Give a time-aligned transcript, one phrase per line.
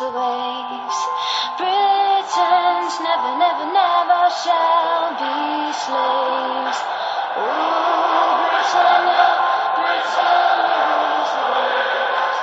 [0.00, 0.98] Rules the waves.
[1.58, 6.78] Britons never, never, never shall be slaves.
[7.36, 9.26] Ooh, Britannia,
[9.76, 12.38] Britannia rules the waves.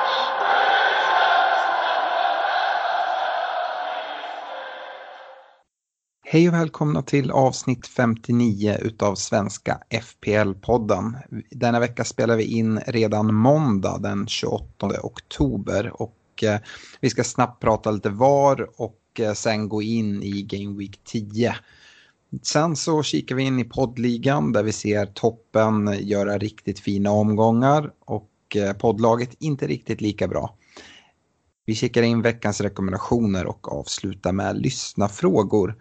[6.29, 11.17] Hej och välkomna till avsnitt 59 utav Svenska FPL-podden.
[11.51, 16.57] Denna vecka spelar vi in redan måndag den 28 oktober och eh,
[17.01, 21.55] vi ska snabbt prata lite VAR och eh, sen gå in i Game Week 10.
[22.41, 27.91] Sen så kikar vi in i poddligan där vi ser toppen göra riktigt fina omgångar
[27.99, 30.57] och eh, poddlaget inte riktigt lika bra.
[31.65, 35.75] Vi kikar in veckans rekommendationer och avslutar med lyssnafrågor.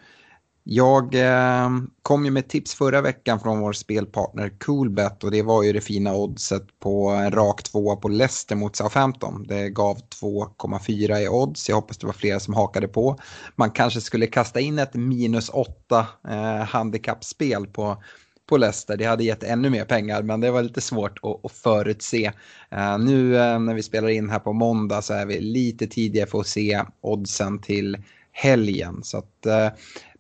[0.69, 1.71] Jag eh,
[2.03, 5.81] kom ju med tips förra veckan från vår spelpartner Coolbet och det var ju det
[5.81, 9.47] fina oddset på en rak tvåa på Leicester mot Southampton.
[9.49, 11.69] Det gav 2,4 i odds.
[11.69, 13.19] Jag hoppas det var flera som hakade på.
[13.57, 18.03] Man kanske skulle kasta in ett minus 8 eh, handikappspel på,
[18.49, 18.97] på Leicester.
[18.97, 22.33] Det hade gett ännu mer pengar men det var lite svårt att, att förutse.
[22.75, 26.27] Uh, nu uh, när vi spelar in här på måndag så är vi lite tidigare
[26.27, 27.97] för att se oddsen till
[28.37, 29.01] helgen.
[29.03, 29.69] Så att, eh,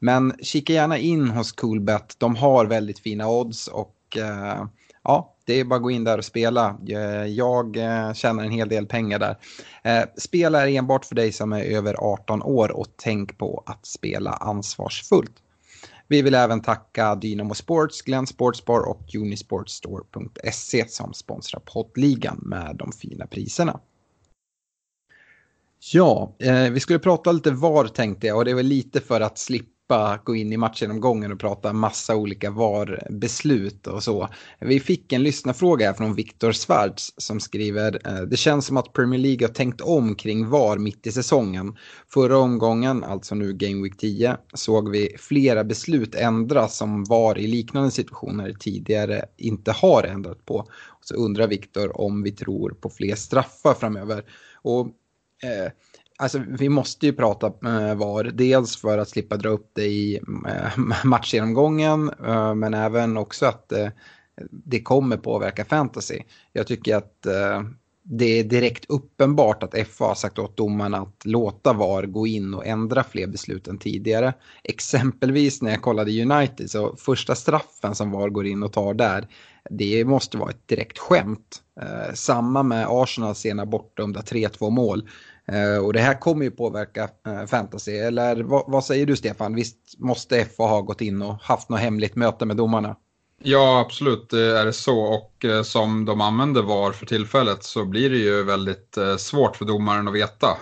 [0.01, 2.15] men kika gärna in hos Coolbet.
[2.19, 4.65] De har väldigt fina odds och eh,
[5.05, 6.79] ja, det är bara att gå in där och spela.
[6.89, 7.77] Eh, jag
[8.15, 9.37] tjänar en hel del pengar där.
[10.19, 14.31] Spela är enbart för dig som är över 18 år och tänk på att spela
[14.31, 15.33] ansvarsfullt.
[16.09, 22.93] Vi vill även tacka Dynamo Sports, Glenn Sportsbar och Unisportstore.se som sponsrar poddligan med de
[22.93, 23.81] fina priserna.
[25.79, 29.39] Ja, eh, vi skulle prata lite VAR tänkte jag och det var lite för att
[29.39, 34.29] slippa gå in i matchgenomgången och prata massa olika VAR-beslut och så.
[34.61, 38.93] Vi fick en lyssnarfråga här från Viktor Svarts som skriver eh, Det känns som att
[38.93, 41.77] Premier League har tänkt om kring VAR mitt i säsongen.
[42.09, 47.47] Förra omgången, alltså nu Game Week 10, såg vi flera beslut ändras som VAR i
[47.47, 50.69] liknande situationer tidigare inte har ändrat på.
[51.01, 54.25] Så undrar Viktor om vi tror på fler straffar framöver.
[54.63, 54.89] Och
[55.43, 55.73] Eh,
[56.19, 60.21] alltså vi måste ju prata eh, VAR, dels för att slippa dra upp det i
[60.49, 63.89] eh, matchgenomgången, eh, men även också att eh,
[64.51, 66.21] det kommer påverka fantasy.
[66.53, 67.63] Jag tycker att eh,
[68.09, 72.55] det är direkt uppenbart att FA har sagt åt domarna att låta VAR gå in
[72.55, 74.35] och ändra fler beslut än tidigare.
[74.65, 79.29] Exempelvis när jag kollade United så första straffen som VAR går in och tar där,
[79.71, 81.63] det måste vara ett direkt skämt.
[81.81, 85.09] Eh, samma med Arsenals sena bortdömda 3-2 mål.
[85.49, 87.93] Eh, och det här kommer ju påverka eh, fantasy.
[87.93, 89.55] Eller vad, vad, säger du Stefan?
[89.55, 92.97] Visst måste FA ha gått in och haft något hemligt möte med domarna?
[93.49, 95.01] Ja, absolut det är det så.
[95.01, 99.57] Och eh, som de använder VAR för tillfället så blir det ju väldigt eh, svårt
[99.57, 100.57] för domaren att veta.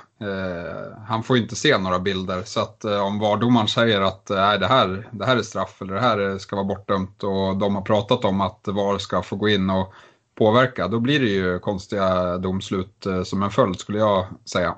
[1.08, 2.42] Han får inte se några bilder.
[2.44, 6.00] Så att om VAR-domaren säger att Nej, det, här, det här är straff eller det
[6.00, 9.70] här ska vara bortdömt och de har pratat om att VAR ska få gå in
[9.70, 9.92] och
[10.38, 14.74] påverka, då blir det ju konstiga domslut som en följd skulle jag säga.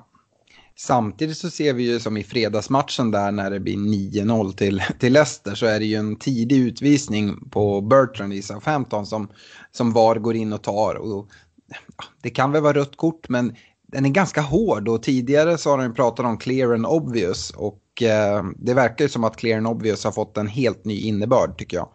[0.79, 5.13] Samtidigt så ser vi ju som i fredagsmatchen där när det blir 9-0 till, till
[5.13, 9.27] Leicester så är det ju en tidig utvisning på Bertrand i Southampton som,
[9.71, 10.95] som VAR går in och tar.
[10.95, 11.29] Och,
[11.67, 13.55] ja, det kan väl vara rött kort men
[13.87, 18.03] den är ganska hård och tidigare så har de pratat om clear and obvious och
[18.03, 21.57] eh, det verkar ju som att clear and obvious har fått en helt ny innebörd
[21.57, 21.89] tycker jag.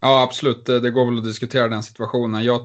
[0.00, 0.66] Ja, absolut.
[0.66, 2.44] Det det går väl att diskutera den situationen.
[2.44, 2.60] Jag,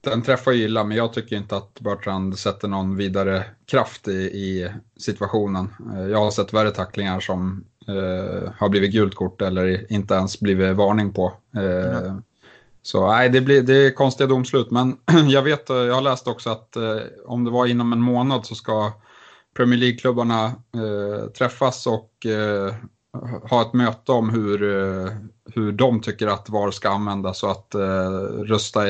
[0.00, 4.12] den träffar ju illa, men jag tycker inte att Bertrand sätter någon vidare kraft i,
[4.12, 5.74] i situationen.
[5.94, 10.40] Eh, Jag har sett värre tacklingar som eh, har blivit gult kort eller inte ens
[10.40, 11.32] blivit varning på.
[11.56, 12.16] Eh,
[12.82, 14.70] Så nej, det, blir, det är konstiga domslut.
[14.70, 14.96] Men
[15.28, 18.46] jag vet, eh, jag har läst också att eh, om det var inom en månad
[18.46, 18.92] så ska
[19.56, 22.26] Premier League-klubbarna eh, träffas och
[23.50, 24.58] ha ett möte om hur,
[25.54, 28.10] hur de tycker att VAR ska användas och att eh,
[28.44, 28.80] rösta,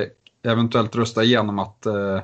[0.42, 2.20] eventuellt rösta igenom att eh,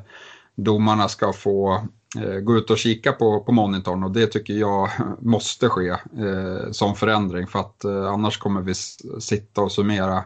[0.54, 1.82] domarna ska få
[2.18, 4.88] eh, gå ut och kika på, på monitorn och det tycker jag
[5.20, 8.74] måste ske eh, som förändring för att eh, annars kommer vi
[9.20, 10.24] sitta och summera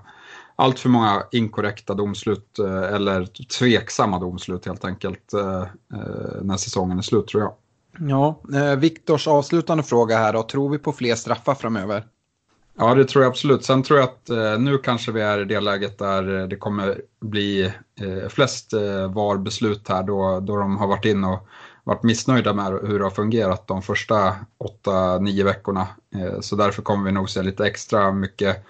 [0.56, 3.24] allt för många inkorrekta domslut eh, eller
[3.58, 7.52] tveksamma domslut helt enkelt eh, eh när säsongen är slut tror jag.
[8.10, 10.42] Ja, eh, Viktors avslutande fråga här då.
[10.42, 12.04] Tror vi på fler straffar framöver?
[12.80, 13.64] Ja, det tror jag absolut.
[13.64, 16.56] Sen tror jag att eh, nu kanske vi är i det läget där eh, det
[16.56, 18.72] kommer bli eh, flest
[19.14, 21.48] VAR-beslut här då, då de har varit in och
[21.84, 24.36] varit missnöjda med hur det har fungerat de första
[24.84, 25.88] 8-9 veckorna.
[26.40, 28.64] Så därför kommer vi nog se lite extra mycket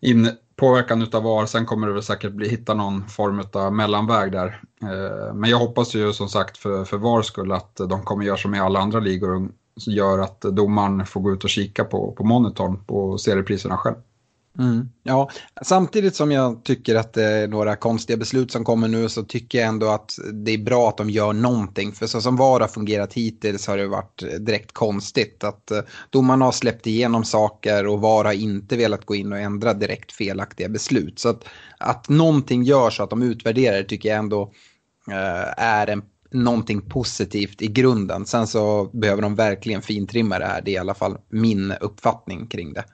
[0.00, 1.46] in, påverkan utav VAR.
[1.46, 4.60] Sen kommer det väl säkert bli, hitta någon form av mellanväg där.
[4.82, 8.36] Eh, men jag hoppas ju som sagt för, för VARs skull att de kommer göra
[8.36, 12.12] som i alla andra ligor som gör att domaren får gå ut och kika på,
[12.12, 13.96] på monitorn och se repriserna själv.
[14.58, 15.30] Mm, ja,
[15.62, 19.58] samtidigt som jag tycker att det är några konstiga beslut som kommer nu så tycker
[19.58, 21.92] jag ändå att det är bra att de gör någonting.
[21.92, 25.80] För så som VAR har fungerat hittills har det varit direkt konstigt att eh,
[26.10, 30.12] domarna har släppt igenom saker och VAR har inte velat gå in och ändra direkt
[30.12, 31.18] felaktiga beslut.
[31.18, 31.44] Så att,
[31.78, 34.42] att någonting görs så att de utvärderar det tycker jag ändå
[35.10, 36.02] eh, är en
[36.32, 38.26] någonting positivt i grunden.
[38.26, 40.62] Sen så behöver de verkligen fintrimma det här.
[40.62, 42.84] Det är i alla fall min uppfattning kring det.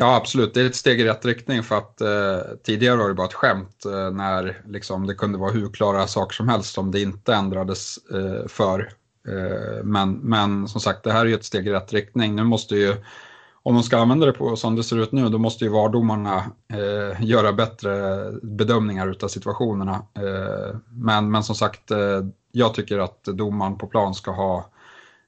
[0.00, 0.54] Ja, absolut.
[0.54, 3.34] Det är ett steg i rätt riktning för att eh, tidigare var det bara ett
[3.34, 7.34] skämt eh, när liksom, det kunde vara hur klara saker som helst om det inte
[7.34, 8.92] ändrades eh, för.
[9.28, 12.36] Eh, men, men som sagt, det här är ju ett steg i rätt riktning.
[12.36, 12.94] Nu måste ju,
[13.68, 16.36] om de ska använda det på som det ser ut nu, då måste ju vardomarna
[16.72, 17.90] eh, göra bättre
[18.42, 19.94] bedömningar av situationerna.
[19.94, 24.70] Eh, men, men som sagt, eh, jag tycker att domaren på plan ska ha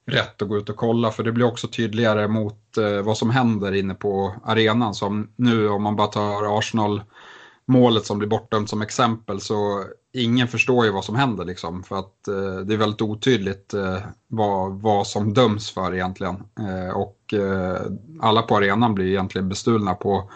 [0.07, 3.31] rätt att gå ut och kolla för det blir också tydligare mot eh, vad som
[3.31, 4.95] händer inne på arenan.
[4.95, 7.03] Som nu om man bara tar Arsenal
[7.71, 11.99] målet som blir bortdömt som exempel så ingen förstår ju vad som händer liksom för
[11.99, 16.35] att eh, det är väldigt otydligt eh, vad, vad som döms för egentligen.
[16.59, 17.81] Eh, och eh,
[18.21, 20.31] alla på arenan blir egentligen bestulna på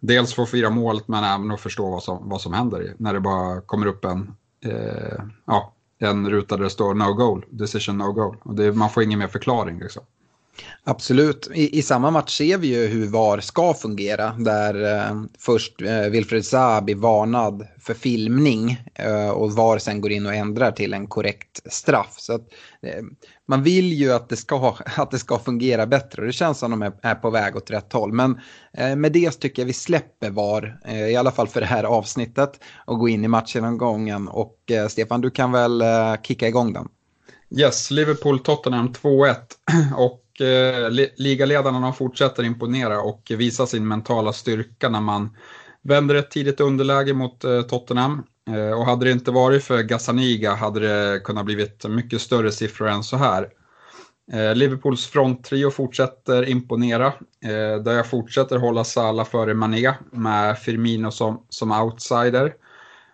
[0.00, 3.14] dels för att fira målet men även att förstå vad som, vad som händer när
[3.14, 7.98] det bara kommer upp en eh, ja, en ruta där det står no goal, decision
[7.98, 8.36] no goal.
[8.42, 10.02] Och det, man får ingen mer förklaring liksom.
[10.84, 11.48] Absolut.
[11.54, 14.32] I, I, samma match ser vi ju hur VAR ska fungera.
[14.38, 20.12] Där eh, först eh, Wilfred Zaha blir varnad för filmning eh, och VAR sen går
[20.12, 22.14] in och ändrar till en korrekt straff.
[22.18, 22.48] Så att,
[22.82, 23.02] eh,
[23.48, 26.70] man vill ju att det, ska, att det ska fungera bättre och det känns som
[26.70, 28.12] de är, är på väg åt rätt håll.
[28.12, 28.40] Men
[28.72, 31.84] eh, med det tycker jag vi släpper VAR, eh, i alla fall för det här
[31.84, 33.80] avsnittet, och går in i matchen
[34.28, 36.88] Och eh, Stefan, du kan väl eh, kicka igång den.
[37.50, 39.34] Yes, Liverpool-Tottenham 2-1.
[39.96, 45.36] Och eh, ligaledarna fortsätter imponera och visa sin mentala styrka när man
[45.82, 48.22] vänder ett tidigt underläge mot eh, Tottenham.
[48.50, 52.88] Eh, och hade det inte varit för Gazzaniga hade det kunnat blivit mycket större siffror
[52.88, 53.48] än så här.
[54.32, 57.06] Eh, Liverpools fronttrio fortsätter imponera,
[57.44, 62.54] eh, där jag fortsätter hålla Salah före Mané med Firmino som, som outsider.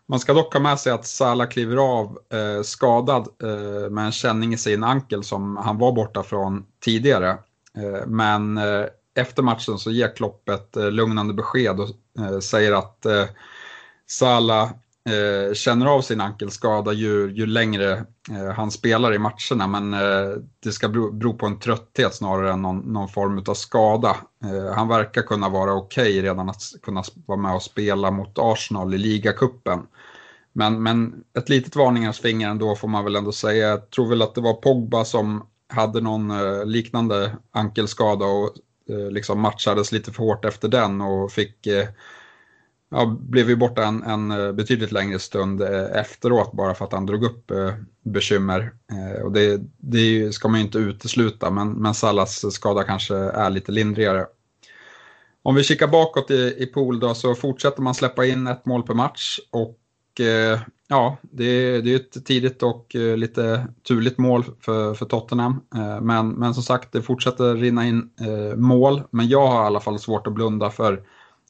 [0.08, 4.12] Man ska dock ha med sig att Salah kliver av eh, skadad eh, med en
[4.12, 7.30] känning i sin ankel som han var borta från tidigare.
[7.78, 11.88] Eh, men eh, efter matchen så ger Klopp ett eh, lugnande besked och
[12.24, 13.24] eh, säger att eh,
[14.06, 14.70] Salah
[15.08, 17.92] Eh, känner av sin ankelskada ju, ju längre
[18.30, 22.52] eh, han spelar i matcherna men eh, det ska bero, bero, på en trötthet snarare
[22.52, 24.16] än någon, någon form av skada.
[24.74, 28.94] han verkar kunna vara okej okay redan att kunna vara med och spela mot Arsenal
[28.94, 29.86] i ligacupen.
[30.52, 33.68] Men, men ett litet varningens finger ändå får man väl ändå säga.
[33.68, 38.50] Jag tror väl att det var Pogba som hade någon eh, liknande ankelskada och
[38.88, 41.88] eh, liksom matchades lite för hårt efter den och fick eh,
[42.90, 46.92] ja, blev ju borta en, en eh, betydligt längre stund eh, efteråt bara för att
[46.92, 48.72] han drog upp eh, bekymmer.
[49.24, 53.72] Och det, det ska man ju inte utesluta men, men Sallas skada kanske är lite
[53.72, 54.26] lindrigare.
[55.42, 58.82] Om vi kikar bakåt i, i pool då så fortsätter man släppa in ett mål
[58.82, 59.78] per match och
[60.20, 65.06] Eh, ja, det är, det är ett tidigt och eh, lite turligt mål för, för
[65.06, 65.60] Tottenham.
[65.74, 68.10] Eh, men, men som sagt, det fortsätter rinna in
[68.56, 69.02] mål.
[69.10, 71.02] Men jag har i alla fall svårt att blunda för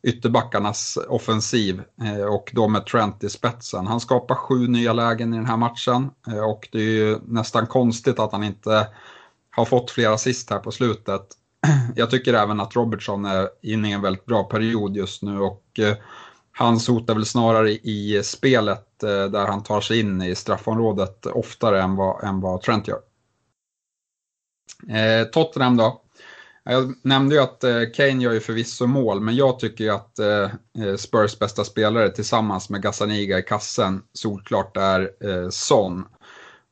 [0.04, 3.86] ytterbackarnas offensiv eh, och då med Trent i spetsen.
[3.86, 7.66] Han skapar sju nya lägen i den här matchen eh, och det är ju nästan
[7.66, 8.88] konstigt att han inte
[9.50, 11.22] har fått flera assist här på slutet.
[11.96, 15.64] Jag tycker även att Robertson är inne i en väldigt bra period just nu och
[15.78, 15.96] eh,
[16.56, 21.96] Hans hotar väl snarare i spelet där han tar sig in i straffområdet oftare än
[21.96, 23.00] vad, än vad Trent gör.
[25.32, 26.03] Tottenham då.
[26.64, 30.18] Jag nämnde ju att eh, Kane gör ju förvisso mål, men jag tycker ju att
[30.18, 35.10] eh, eh, Spurs bästa spelare tillsammans med Gazzaniga i kassen solklart är
[35.50, 36.04] Son.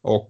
[0.03, 0.29] Och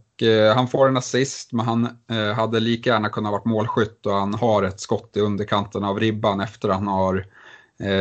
[0.54, 1.88] han får en assist, men han
[2.36, 6.40] hade lika gärna kunnat varit målskytt och han har ett skott i underkanten av ribban
[6.40, 7.26] efter att han har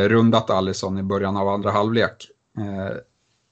[0.08, 2.28] rundat Allison i början av andra halvlek.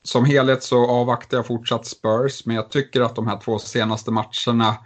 [0.03, 4.11] Som helhet så avvaktar jag fortsatt Spurs, men jag tycker att de här två senaste
[4.11, 4.77] matcherna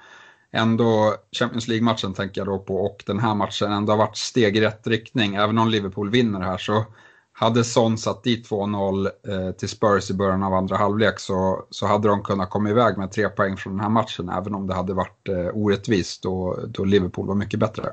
[0.54, 4.56] ändå, Champions League-matchen tänker jag då på, och den här matchen ändå har varit steg
[4.56, 5.34] i rätt riktning.
[5.34, 6.84] Även om Liverpool vinner här så
[7.32, 11.86] hade Son satt dit 2-0 eh, till Spurs i början av andra halvlek så, så
[11.86, 14.74] hade de kunnat komma iväg med tre poäng från den här matchen, även om det
[14.74, 17.92] hade varit eh, orättvist då, då Liverpool var mycket bättre.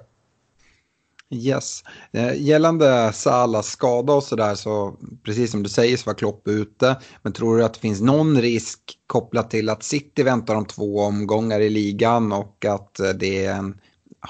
[1.33, 1.83] Yes.
[2.11, 6.97] Eh, gällande Salas skada och sådär så precis som du säger så var Klopp ute.
[7.21, 10.99] Men tror du att det finns någon risk kopplat till att City väntar om två
[10.99, 13.77] omgångar i ligan och att eh, det är en
[14.21, 14.29] ja,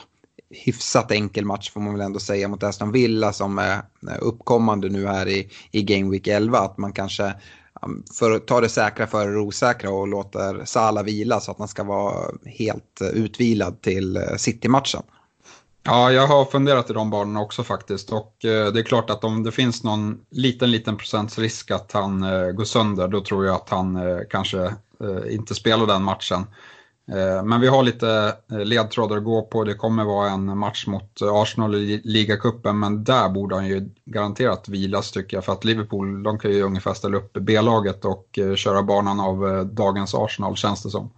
[0.50, 4.90] hyfsat enkel match får man väl ändå säga mot Aston Villa som är eh, uppkommande
[4.90, 6.60] nu här i, i Game Week 11.
[6.60, 7.34] Att man kanske
[8.20, 11.68] för att ta det säkra före det osäkra och låter Sala vila så att man
[11.68, 15.02] ska vara helt utvilad till City-matchen.
[15.84, 18.12] Ja, jag har funderat i de banorna också faktiskt.
[18.12, 21.92] Och eh, det är klart att om det finns någon liten, liten procents risk att
[21.92, 24.64] han eh, går sönder, då tror jag att han eh, kanske
[25.02, 26.46] eh, inte spelar den matchen.
[27.12, 29.64] Eh, men vi har lite eh, ledtrådar att gå på.
[29.64, 34.70] Det kommer vara en match mot Arsenal i ligacupen, men där borde han ju garanterat
[34.70, 35.46] vilas tycker jag.
[35.46, 39.48] För att Liverpool, de kan ju ungefär ställa upp B-laget och eh, köra banan av
[39.48, 41.12] eh, dagens Arsenal, känns det som.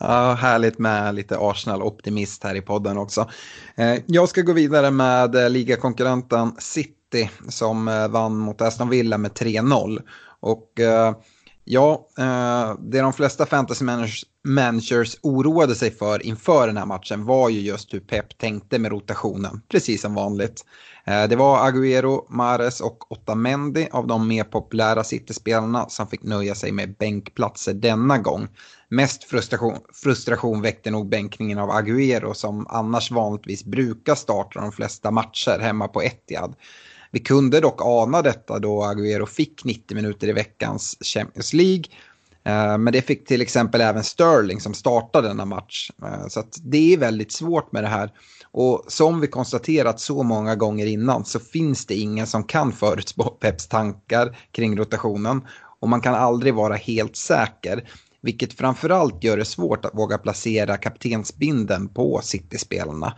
[0.00, 3.30] Ja, härligt med lite Arsenal-optimist här i podden också.
[3.76, 9.18] Eh, jag ska gå vidare med eh, ligakonkurrenten City som eh, vann mot Aston Villa
[9.18, 10.02] med 3-0.
[10.40, 10.72] Och
[11.64, 12.08] ja,
[12.80, 13.84] det de flesta fantasy
[14.44, 18.90] managers oroade sig för inför den här matchen var ju just hur Pep tänkte med
[18.90, 20.64] rotationen, precis som vanligt.
[21.08, 26.54] Eh, det var Agüero, Mares och Otamendi av de mer populära City-spelarna som fick nöja
[26.54, 28.48] sig med bänkplatser denna gång.
[28.88, 35.10] Mest frustration, frustration väckte nog bänkningen av Agüero som annars vanligtvis brukar starta de flesta
[35.10, 36.54] matcher hemma på Etihad.
[37.10, 41.84] Vi kunde dock ana detta då Agüero fick 90 minuter i veckans Champions League.
[42.44, 45.90] Eh, men det fick till exempel även Sterling som startade denna match.
[46.02, 48.10] Eh, så det är väldigt svårt med det här.
[48.50, 53.24] Och som vi konstaterat så många gånger innan så finns det ingen som kan förutspå
[53.40, 55.40] Peps tankar kring rotationen.
[55.80, 57.88] Och man kan aldrig vara helt säker.
[58.20, 63.14] Vilket framförallt gör det svårt att våga placera kaptensbinden på City-spelarna.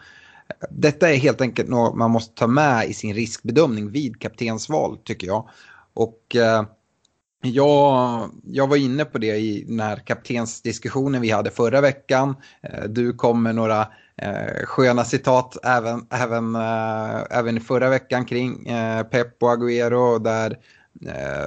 [0.70, 5.26] Detta är helt enkelt något man måste ta med i sin riskbedömning vid kaptensval tycker
[5.26, 5.48] jag.
[5.94, 6.64] Och eh,
[7.42, 12.34] jag, jag var inne på det i den här kaptensdiskussionen vi hade förra veckan.
[12.62, 18.24] Eh, du kom med några eh, sköna citat även, även, eh, även i förra veckan
[18.24, 20.58] kring eh, Pep och Agüero där,
[21.06, 21.46] eh,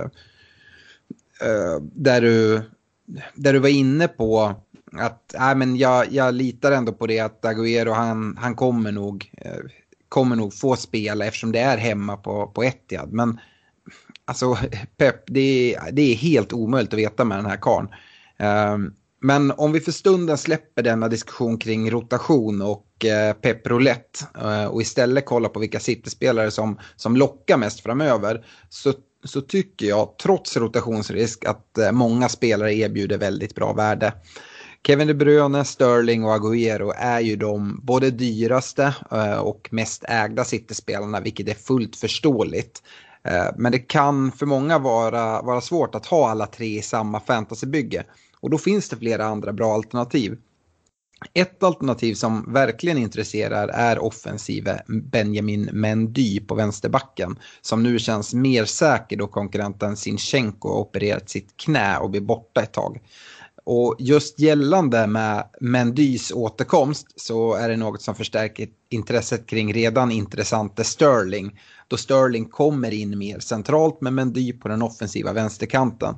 [1.42, 2.62] eh där du
[3.36, 4.56] där du var inne på
[4.98, 9.32] att äh, men jag, jag litar ändå på det att Agüero han, han kommer, nog,
[9.38, 9.58] eh,
[10.10, 13.14] kommer nog få spela eftersom det är hemma på, på Etihad.
[13.14, 13.40] Men
[14.26, 14.58] alltså
[14.98, 17.88] Pep, det det är helt omöjligt att veta med den här karln.
[18.38, 18.94] Ehm,
[19.24, 24.66] men om vi för stunden släpper denna diskussion kring rotation och eh, Pep Roulette eh,
[24.66, 30.18] och istället kollar på vilka City-spelare som, som lockar mest framöver så så tycker jag,
[30.18, 34.14] trots rotationsrisk, att eh, många spelare erbjuder väldigt bra värde.
[34.88, 40.44] Kevin De Bruyne, Sterling och Agüero är ju de både dyraste eh, och mest ägda
[40.44, 42.84] City-spelarna, vilket är fullt förståeligt.
[43.24, 47.20] Eh, men det kan för många vara, vara svårt att ha alla tre i samma
[47.20, 48.04] fantasybygge.
[48.44, 50.38] Och då finns det flera andra bra alternativ.
[51.34, 57.40] Ett alternativ som verkligen intresserar är offensive Benjamin Mendy på vänsterbacken.
[57.62, 62.62] Som nu känns mer säker då konkurrenten Sinchenko har opererat sitt knä och blir borta
[62.62, 63.00] ett tag.
[63.66, 70.12] Och just gällande med Mendys återkomst så är det något som förstärker intresset kring redan
[70.12, 71.60] intressante Sterling.
[71.88, 76.16] Då Sterling kommer in mer centralt med Mendy på den offensiva vänsterkanten.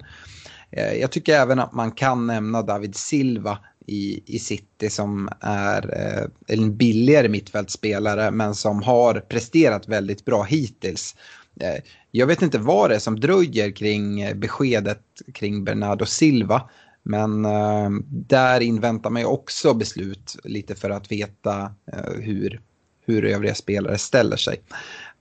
[0.72, 3.58] Eh, jag tycker även att man kan nämna David Silva
[3.88, 10.44] i, i City som är eh, en billigare mittfältspelare men som har presterat väldigt bra
[10.44, 11.16] hittills.
[11.62, 15.04] Eh, jag vet inte vad det är som dröjer kring beskedet
[15.34, 16.70] kring Bernardo Silva.
[17.04, 22.62] Men eh, där inväntar man ju också beslut lite för att veta eh, hur,
[23.06, 24.62] hur övriga spelare ställer sig.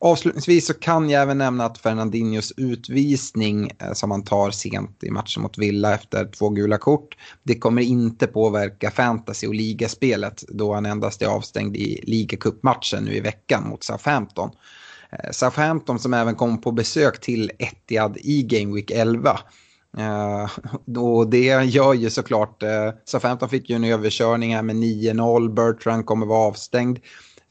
[0.04, 5.11] Avslutningsvis så kan jag även nämna att Fernandinhos utvisning eh, som han tar sent i
[5.11, 10.75] matchen mot Villa efter två gula kort, det kommer inte påverka fantasy och ligaspelet då
[10.75, 14.50] han endast är avstängd i ligacupmatchen nu i veckan mot Southampton.
[15.11, 19.38] Eh, Southampton som även kom på besök till Etihad i Game Week 11.
[19.99, 20.49] Uh, eh,
[20.99, 22.68] och det gör ju såklart, uh,
[23.04, 26.99] Southampton fick ju en överkörning här med 9-0, Bertrand kommer vara avstängd.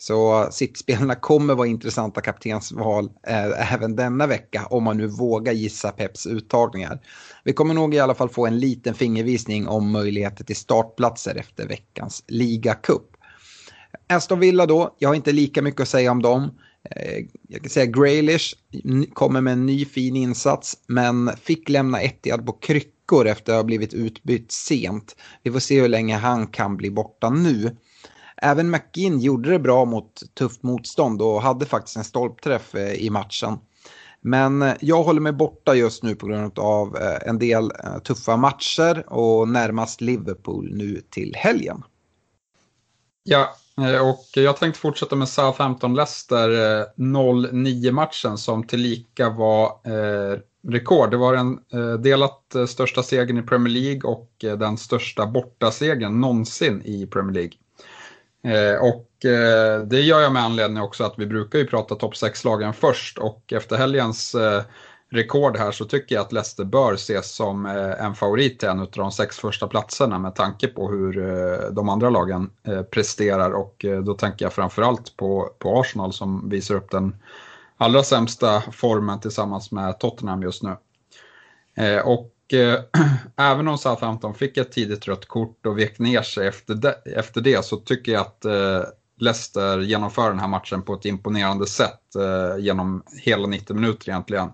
[0.03, 5.91] Så sittspelarna kommer vara intressanta kaptensval eh, även denna vecka om man nu vågar gissa
[5.91, 6.99] Peps uttagningar.
[7.43, 11.67] Vi kommer nog i alla fall få en liten fingervisning om möjligheter till startplatser efter
[11.67, 13.03] veckans ligacup.
[14.07, 16.51] Aston Villa då, jag har inte lika mycket att säga om dem.
[16.95, 18.55] Eh, jag kan säga Graylish
[19.13, 23.63] kommer med en ny fin insats men fick lämna Etihad på kryckor efter att ha
[23.63, 25.15] blivit utbytt sent.
[25.43, 27.77] Vi får se hur länge han kan bli borta nu.
[28.43, 33.09] Även McGinn gjorde det bra mot tufft motstånd och hade faktiskt en stolpträff eh, i
[33.09, 33.57] matchen.
[34.21, 37.71] Men eh, jag håller mig borta just nu på grund av eh, en del
[38.03, 41.83] tuffa matcher och närmast Liverpool nu till helgen.
[43.23, 43.55] Ja,
[44.01, 46.49] och jag tänkte fortsätta med Southampton-Leicester
[46.97, 51.11] 0-9 matchen som tillika var eh, rekord.
[51.11, 56.81] Det var den eh, delat största segern i Premier League och den största bortasegern någonsin
[56.85, 57.53] i Premier League.
[58.43, 62.13] Eh, och eh, det gör jag med anledning också att vi brukar ju prata topp
[62.13, 64.63] 6-lagen först och efter helgens eh,
[65.11, 67.65] rekord här så tycker jag att Leicester bör ses som
[67.99, 71.13] en favorit till en av de sex första platserna med tanke på hur
[71.71, 72.49] de andra lagen
[72.91, 77.15] presterar och då tänker jag framförallt på, på Arsenal som visar upp den
[77.77, 80.75] allra sämsta formen tillsammans med Tottenham just nu.
[82.03, 82.79] Och Eh,
[83.37, 87.41] även om Southampton fick ett tidigt rött kort och vek ner sig efter det, efter
[87.41, 88.81] det så tycker jag att eh,
[89.19, 94.49] Leicester genomför den här matchen på ett imponerande sätt eh, genom hela 90 minuter egentligen.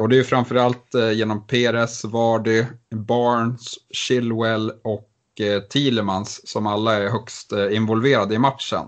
[0.00, 5.10] Och det är framförallt genom Perez, Vardy, Barnes, Chilwell och
[5.70, 8.86] Thielemans som alla är högst involverade i matchen.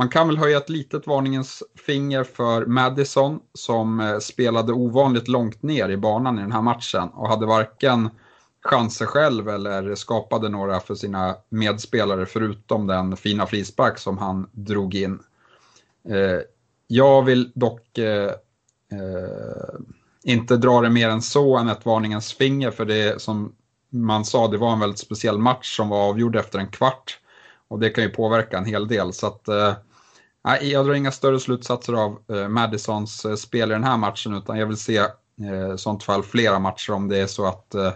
[0.00, 5.62] Man kan väl höja ett litet varningens finger för Madison som eh, spelade ovanligt långt
[5.62, 8.10] ner i banan i den här matchen och hade varken
[8.62, 14.94] chanser själv eller skapade några för sina medspelare förutom den fina frispark som han drog
[14.94, 15.18] in.
[16.08, 16.40] Eh,
[16.86, 18.32] jag vill dock eh,
[20.24, 23.52] inte dra det mer än så än ett varningens finger för det som
[23.90, 27.18] man sa, det var en väldigt speciell match som var avgjord efter en kvart.
[27.68, 29.12] Och det kan ju påverka en hel del.
[29.12, 29.72] Så att, eh,
[30.60, 34.58] jag drar inga större slutsatser av eh, Madisons eh, spel i den här matchen utan
[34.58, 37.92] jag vill se eh, i sånt fall flera matcher om det är så att eh,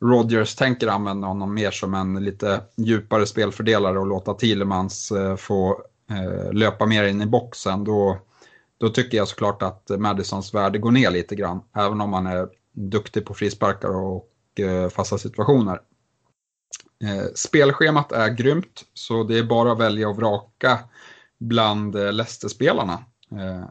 [0.00, 5.82] Rodgers tänker använda honom mer som en lite djupare spelfördelare och låta Thielemans eh, få
[6.10, 7.84] eh, löpa mer in i boxen.
[7.84, 8.18] Då,
[8.78, 12.48] då tycker jag såklart att Madisons värde går ner lite grann, även om han är
[12.72, 15.80] duktig på frisparkar och eh, fasta situationer.
[17.04, 20.78] Eh, spelschemat är grymt, så det är bara att välja och vraka
[21.40, 23.04] bland eh, Leicester-spelarna.
[23.32, 23.64] Eh,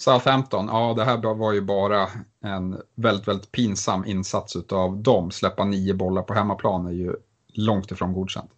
[0.00, 2.08] Southampton, ja det här var ju bara
[2.44, 5.30] en väldigt, väldigt pinsam insats av dem.
[5.30, 7.14] Släppa nio bollar på hemmaplan är ju
[7.54, 8.50] långt ifrån godkänt.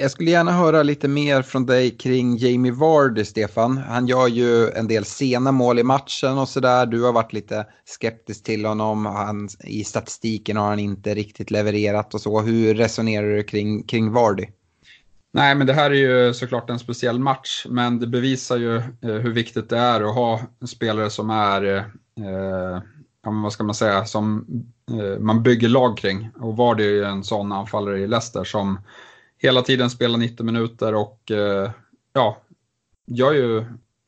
[0.00, 3.76] Jag skulle gärna höra lite mer från dig kring Jamie Vardy, Stefan.
[3.76, 6.86] Han gör ju en del sena mål i matchen och sådär.
[6.86, 9.06] Du har varit lite skeptisk till honom.
[9.06, 12.40] Han, I statistiken har han inte riktigt levererat och så.
[12.40, 14.46] Hur resonerar du kring, kring Vardy?
[15.38, 15.94] Nej, men det här är
[16.26, 20.14] ju såklart en speciell match, men det bevisar ju eh, hur viktigt det är att
[20.14, 22.82] ha spelare som är, eh,
[23.22, 24.46] vad ska man säga, som
[24.90, 26.30] eh, man bygger lag kring.
[26.40, 28.80] Och var är ju en sån anfallare i Leicester som
[29.38, 31.70] hela tiden spelar 90 minuter och eh,
[32.12, 32.38] ja,
[33.06, 33.64] gör ju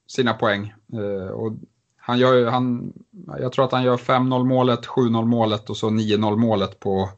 [0.07, 0.75] sina poäng.
[0.93, 1.53] Eh, och
[1.97, 2.93] han gör han,
[3.41, 7.09] jag tror att han gör 5-0 målet, 7-0 målet och så 9-0 målet på,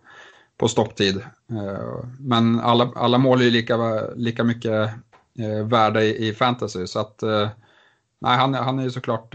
[0.57, 1.23] på stopptid.
[1.53, 4.91] Eh, men alla, alla mål är ju lika, lika mycket
[5.39, 7.49] eh, värda i, i fantasy så att eh,
[8.21, 9.33] nej, han, han är ju såklart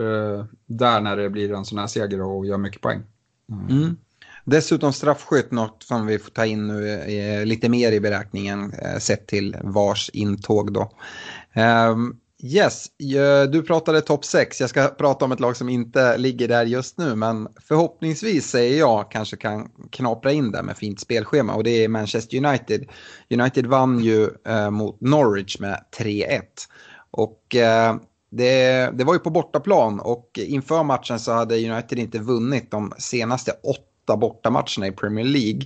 [0.65, 3.03] där när det blir en sån här seger och gör mycket poäng.
[3.51, 3.77] Mm.
[3.77, 3.97] Mm.
[4.45, 7.05] Dessutom straffskytt, något som vi får ta in nu
[7.45, 10.91] lite mer i beräkningen sett till vars intåg då.
[11.91, 12.85] Um, yes,
[13.51, 14.61] du pratade topp 6.
[14.61, 18.79] Jag ska prata om ett lag som inte ligger där just nu, men förhoppningsvis säger
[18.79, 22.89] jag kanske kan knapra in där med fint spelschema och det är Manchester United.
[23.29, 26.41] United vann ju eh, mot Norwich med 3-1
[27.11, 27.95] och eh,
[28.31, 32.93] det, det, var ju på bortaplan och inför matchen så hade United inte vunnit de
[32.97, 35.61] senaste åtta åtta bortamatcherna i Premier League.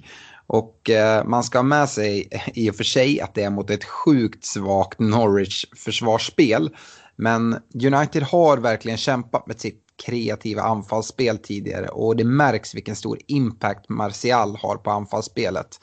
[0.53, 3.69] Och eh, man ska ha med sig i och för sig att det är mot
[3.69, 6.75] ett sjukt svagt Norwich försvarsspel.
[7.15, 13.19] Men United har verkligen kämpat med sitt kreativa anfallsspel tidigare och det märks vilken stor
[13.27, 15.79] impact Martial har på anfallsspelet.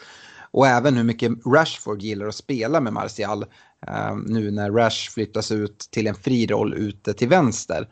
[0.51, 3.43] Och även hur mycket Rashford gillar att spela med Martial
[3.87, 7.89] eh, nu när Rash flyttas ut till en fri roll ute till vänster.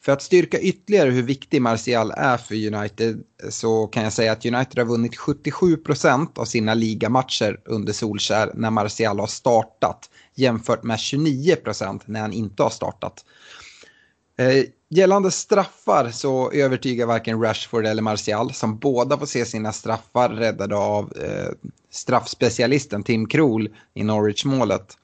[0.00, 4.46] För att styrka ytterligare hur viktig Martial är för United så kan jag säga att
[4.46, 10.96] United har vunnit 77% av sina ligamatcher under Solskär när Martial har startat jämfört med
[10.96, 13.24] 29% när han inte har startat.
[14.38, 20.28] Eh, gällande straffar så övertygar varken Rashford eller Martial som båda får se sina straffar
[20.28, 24.96] räddade av eh, straffspecialisten Tim Krul i Norwich-målet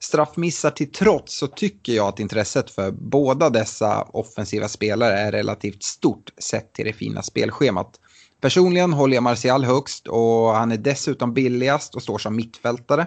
[0.00, 5.82] straffmissar till trots så tycker jag att intresset för båda dessa offensiva spelare är relativt
[5.82, 8.00] stort sett till det fina spelschemat.
[8.40, 13.06] Personligen håller jag Martial högst och han är dessutom billigast och står som mittfältare.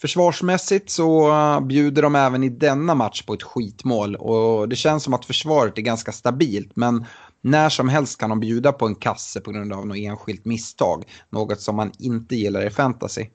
[0.00, 1.32] Försvarsmässigt så
[1.68, 5.78] bjuder de även i denna match på ett skitmål och det känns som att försvaret
[5.78, 7.06] är ganska stabilt men
[7.42, 11.04] när som helst kan de bjuda på en kasse på grund av något enskilt misstag,
[11.30, 13.26] något som man inte gillar i fantasy.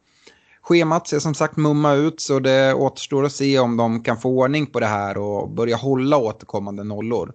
[0.69, 4.29] Schemat ser som sagt mumma ut så det återstår att se om de kan få
[4.29, 7.33] ordning på det här och börja hålla återkommande nollor.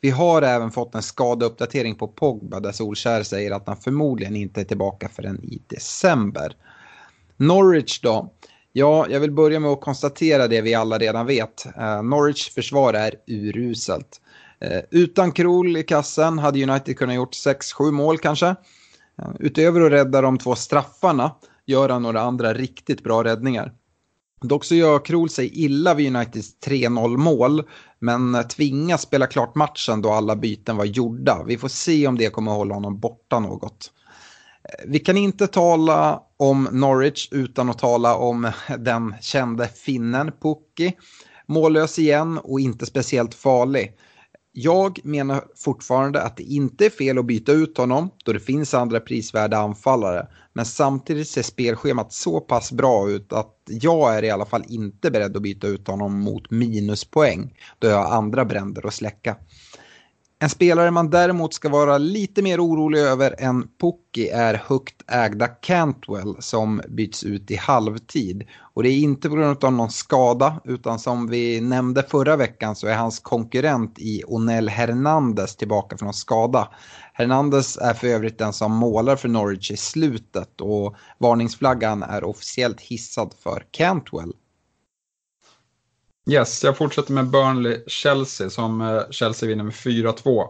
[0.00, 4.60] Vi har även fått en skadeuppdatering på Pogba där Solskär säger att han förmodligen inte
[4.60, 6.56] är tillbaka förrän i december.
[7.36, 8.32] Norwich då?
[8.72, 11.66] Ja, jag vill börja med att konstatera det vi alla redan vet.
[11.76, 14.20] Eh, Norwich försvar är uruselt.
[14.60, 18.46] Eh, utan Krol i kassen hade United kunnat gjort 6-7 mål kanske.
[18.46, 21.30] Eh, utöver att rädda de två straffarna
[21.66, 23.72] Gör han några andra riktigt bra räddningar.
[24.42, 27.62] Dock så gör Krol sig illa vid Uniteds 3-0 mål,
[27.98, 31.42] men tvingas spela klart matchen då alla byten var gjorda.
[31.46, 33.92] Vi får se om det kommer att hålla honom borta något.
[34.64, 40.96] Eh, vi kan inte tala om Norwich utan att tala om den kände finnen Pukki.
[41.46, 43.96] Mållös igen och inte speciellt farlig.
[44.54, 48.74] Jag menar fortfarande att det inte är fel att byta ut honom då det finns
[48.74, 50.26] andra prisvärda anfallare.
[50.52, 55.10] Men samtidigt ser spelschemat så pass bra ut att jag är i alla fall inte
[55.10, 59.36] beredd att byta ut honom mot minuspoäng då jag har andra bränder att släcka.
[60.42, 65.48] En spelare man däremot ska vara lite mer orolig över än Pukki är högt ägda
[65.48, 68.44] Cantwell som byts ut i halvtid.
[68.74, 72.76] Och det är inte på grund av någon skada utan som vi nämnde förra veckan
[72.76, 76.68] så är hans konkurrent i Onel Hernandez tillbaka från skada.
[77.12, 82.80] Hernandez är för övrigt den som målar för Norwich i slutet och varningsflaggan är officiellt
[82.80, 84.32] hissad för Cantwell.
[86.30, 90.48] Yes, jag fortsätter med Burnley-Chelsea som eh, Chelsea vinner med 4-2.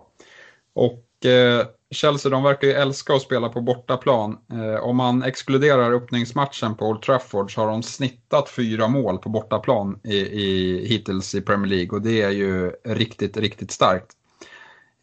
[0.75, 4.39] Och eh, Chelsea de verkar ju älska att spela på bortaplan.
[4.53, 9.29] Eh, om man exkluderar öppningsmatchen på Old Trafford så har de snittat fyra mål på
[9.29, 14.13] bortaplan i, i, hittills i Premier League och det är ju riktigt, riktigt starkt.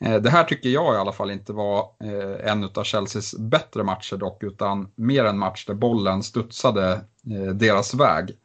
[0.06, 3.84] Eh, det här tycker jag i alla fall inte var eh, en av Chelseas bättre
[3.84, 6.92] matcher dock, utan mer en match där bollen studsade
[7.32, 8.36] eh, deras väg.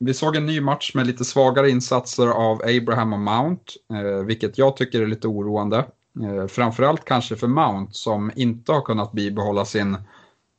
[0.00, 4.58] Vi såg en ny match med lite svagare insatser av Abraham och Mount, eh, vilket
[4.58, 5.84] jag tycker är lite oroande.
[6.22, 9.96] Eh, framförallt kanske för Mount som inte har kunnat bibehålla sin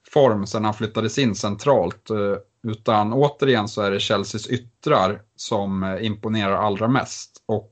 [0.10, 2.10] form sedan han flyttades in centralt.
[2.10, 7.44] Eh, utan återigen så är det Chelseas yttrar som imponerar allra mest.
[7.46, 7.72] Och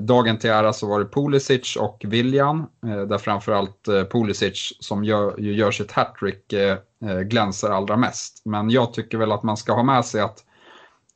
[0.00, 5.04] Dagen till ära så var det Pulisic och William, eh, där framförallt eh, Pulisic som
[5.04, 6.78] gör, gör sitt hattrick eh,
[7.24, 8.42] glänser allra mest.
[8.44, 10.38] Men jag tycker väl att man ska ha med sig att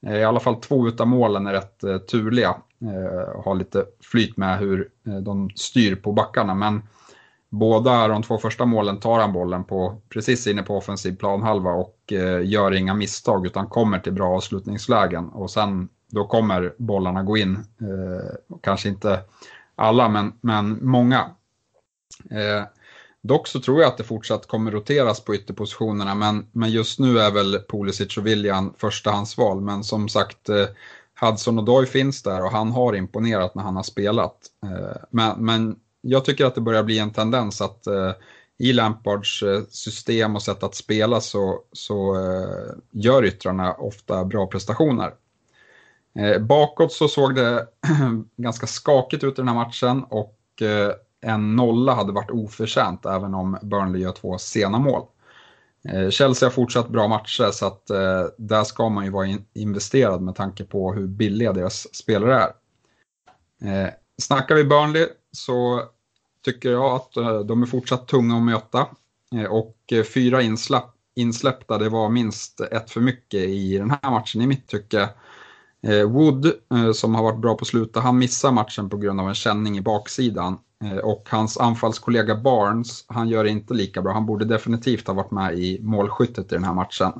[0.06, 2.56] i alla fall två utav målen är rätt turliga.
[3.44, 4.88] Har lite flyt med hur
[5.22, 6.54] de styr på backarna.
[6.54, 6.82] Men
[7.48, 12.12] båda de två första målen tar han bollen på precis inne på offensiv planhalva och
[12.42, 15.28] gör inga misstag utan kommer till bra avslutningslägen.
[15.28, 17.54] Och sen då kommer bollarna gå in.
[17.80, 19.20] Eh, kanske inte
[19.74, 21.30] alla, men, men många.
[22.30, 22.64] Eh,
[23.22, 27.18] dock så tror jag att det fortsatt kommer roteras på ytterpositionerna, men, men just nu
[27.18, 29.60] är väl Pulisic och William förstahandsval.
[29.60, 30.66] Men som sagt, eh,
[31.20, 34.36] Hudson och Doy finns där och han har imponerat när han har spelat.
[34.64, 38.12] Eh, men, men jag tycker att det börjar bli en tendens att eh,
[38.58, 44.46] i Lampards eh, system och sätt att spela så, så eh, gör yttrarna ofta bra
[44.46, 45.12] prestationer.
[46.18, 47.66] Eh, bakåt så såg det
[48.36, 53.34] ganska skakigt ut i den här matchen och eh, en nolla hade varit oförtjänt även
[53.34, 55.02] om Burnley gör två sena mål.
[55.88, 57.86] Eh, Chelsea har fortsatt bra matcher så att
[58.36, 62.52] där ska man ju vara investerad med tanke på hur billiga deras spelare
[63.60, 63.94] är.
[64.22, 65.82] Snackar vi Burnley så
[66.44, 67.12] tycker jag att
[67.48, 68.86] de är fortsatt tunga att möta
[69.50, 74.46] och fyra insläpp, insläppta det var minst ett för mycket i den här matchen i
[74.46, 75.08] mitt tycke.
[75.86, 79.28] Eh, Wood, eh, som har varit bra på slutet, han missar matchen på grund av
[79.28, 80.58] en känning i baksidan.
[80.84, 84.12] Eh, och hans anfallskollega Barnes, han gör det inte lika bra.
[84.12, 87.12] Han borde definitivt ha varit med i målskyttet i den här matchen.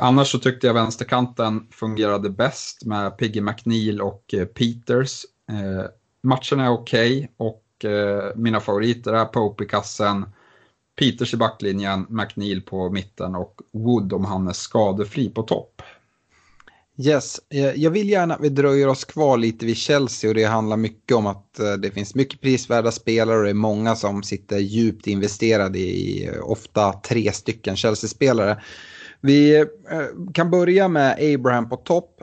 [0.00, 5.26] Annars så tyckte jag vänsterkanten fungerade bäst med Piggy McNeil och Peters.
[6.22, 7.64] Matchen är okej okay, och
[8.36, 10.26] mina favoriter är Pope i kassen,
[10.98, 15.73] Peters i backlinjen, McNeil på mitten och Wood om han är skadefri på topp.
[16.98, 20.44] Yes, eh, jag vill gärna att vi dröjer oss kvar lite vid Chelsea och det
[20.44, 24.22] handlar mycket om att eh, det finns mycket prisvärda spelare och det är många som
[24.22, 28.62] sitter djupt investerade i eh, ofta tre stycken Chelsea-spelare.
[29.20, 29.66] Vi
[30.34, 32.22] kan börja med Abraham på topp.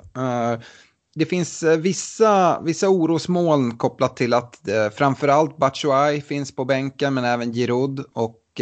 [1.16, 4.60] Det finns vissa, vissa orosmoln kopplat till att
[4.96, 8.62] framförallt Batshuay finns på bänken men även Giroud och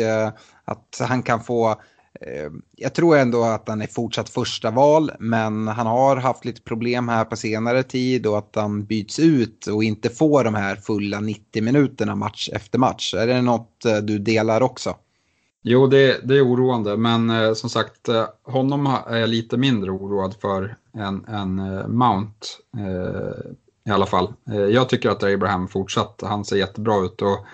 [0.65, 1.81] att han kan få
[2.21, 6.61] Eh, jag tror ändå att han är fortsatt första val, men han har haft lite
[6.61, 10.75] problem här på senare tid och att han byts ut och inte får de här
[10.75, 13.13] fulla 90 minuterna match efter match.
[13.13, 14.95] Är det något eh, du delar också?
[15.61, 19.91] Jo, det, det är oroande, men eh, som sagt, eh, honom är jag lite mindre
[19.91, 23.51] oroad för än, än eh, Mount eh,
[23.85, 24.33] i alla fall.
[24.51, 27.45] Eh, jag tycker att Abraham fortsatt, han ser jättebra ut och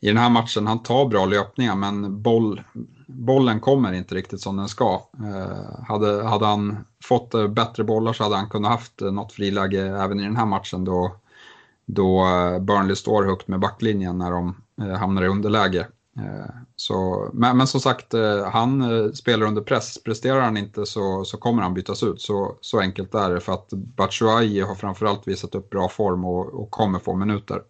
[0.00, 2.62] i den här matchen, han tar bra löpningar men boll,
[3.06, 5.02] bollen kommer inte riktigt som den ska.
[5.24, 9.32] Eh, hade, hade han fått eh, bättre bollar så hade han kunnat haft eh, något
[9.32, 11.16] friläge även i den här matchen då,
[11.86, 12.24] då
[12.60, 14.56] Burnley står högt med backlinjen när de
[14.98, 15.86] hamnar i underläge.
[16.76, 18.14] Så, men, men som sagt,
[18.52, 18.82] han
[19.14, 20.02] spelar under press.
[20.04, 22.20] Presterar han inte så, så kommer han bytas ut.
[22.20, 26.62] Så, så enkelt är det för att Batshuayi har framförallt visat upp bra form och,
[26.62, 27.62] och kommer få minuter.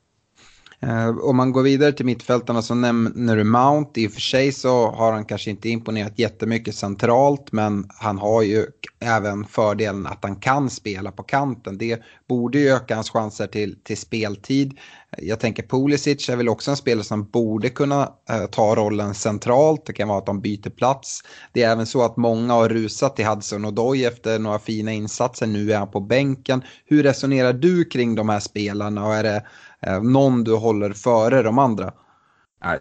[0.86, 4.00] Uh, om man går vidare till mittfältarna så nämner du Mount.
[4.00, 8.42] I och för sig så har han kanske inte imponerat jättemycket centralt men han har
[8.42, 8.66] ju
[9.00, 11.78] även fördelen att han kan spela på kanten.
[11.78, 14.78] Det borde ju öka hans chanser till, till speltid.
[15.18, 19.86] Jag tänker Pulisic är väl också en spelare som borde kunna uh, ta rollen centralt.
[19.86, 21.20] Det kan vara att de byter plats.
[21.52, 24.92] Det är även så att många har rusat till Hudson och Doy efter några fina
[24.92, 25.46] insatser.
[25.46, 26.62] Nu är han på bänken.
[26.84, 29.06] Hur resonerar du kring de här spelarna?
[29.06, 29.42] Och är det
[29.80, 31.92] Eh, någon du håller före de andra?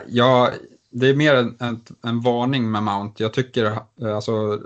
[0.08, 0.52] Ja,
[0.92, 3.24] det är mer en, en, en varning med Mount.
[3.24, 3.66] Jag tycker
[4.02, 4.60] eh, alltså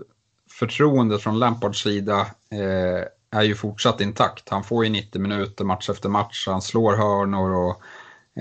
[0.52, 2.20] förtroendet från Lampards sida
[2.52, 4.50] eh, är ju fortsatt intakt.
[4.50, 7.82] Han får ju 90 minuter match efter match, han slår hörnor och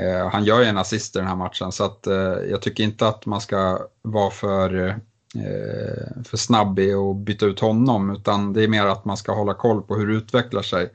[0.02, 1.72] eh, han gör ju en assist i den här matchen.
[1.72, 6.94] Så att, eh, jag tycker inte att man ska vara för, eh, för snabb i
[6.94, 10.06] att byta ut honom, utan det är mer att man ska hålla koll på hur
[10.06, 10.90] det utvecklar sig.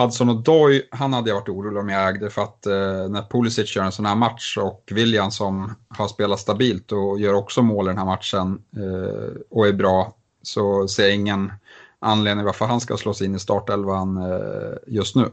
[0.00, 3.30] Hudson och Doy, han hade jag varit orolig om jag ägde för att eh, när
[3.30, 7.62] Pulisic gör en sån här match och William som har spelat stabilt och gör också
[7.62, 11.52] mål i den här matchen eh, och är bra så ser jag ingen
[11.98, 15.30] anledning varför han ska slås in i startelvan eh, just nu.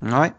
[0.00, 0.32] Nej.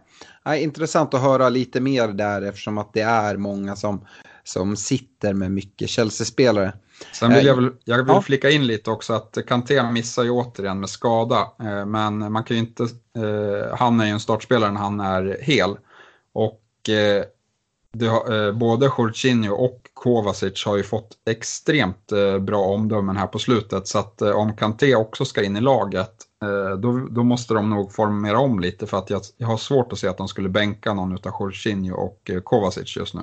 [0.44, 4.06] Nej, intressant att höra lite mer där eftersom att det är många som,
[4.50, 6.72] som sitter med mycket Chelsea-spelare.
[7.12, 8.22] Sen vill jag väl, jag vill ja.
[8.22, 11.52] flika in lite också att Kanté missar ju återigen med skada.
[11.60, 15.38] Eh, men man kan ju inte, eh, han är ju en startspelare när han är
[15.40, 15.76] hel.
[16.32, 17.24] Och eh,
[18.54, 23.88] både Jorginho och Kovacic har ju fått extremt bra omdömen här på slutet.
[23.88, 26.12] Så att om Kanté också ska in i laget
[26.78, 29.98] då, då måste de nog formera om lite för att jag, jag har svårt att
[29.98, 33.22] se att de skulle bänka någon av Jorginho och Kovacic just nu.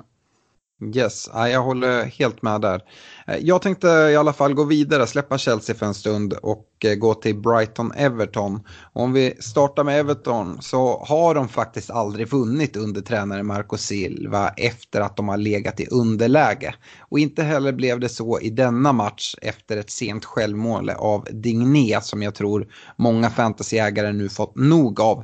[0.96, 2.82] Yes, jag håller helt med där.
[3.28, 6.96] Eh, jag tänkte i alla fall gå vidare, släppa Chelsea för en stund och eh,
[6.96, 8.60] gå till Brighton-Everton.
[8.94, 14.50] Om vi startar med Everton så har de faktiskt aldrig vunnit under tränare Marco Silva
[14.50, 16.76] efter att de har legat i underläge.
[17.00, 22.02] Och inte heller blev det så i denna match efter ett sent självmål av Digné
[22.02, 25.24] som jag tror många fantasyägare nu fått nog av.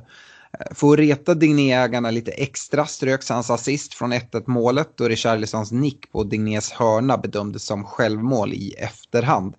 [0.72, 6.12] För att reta Digné-ägarna lite extra ströks hans assist från 1-1 målet då Richarlisons nick
[6.12, 9.56] på Dignés hörna bedömdes som självmål i efterhand.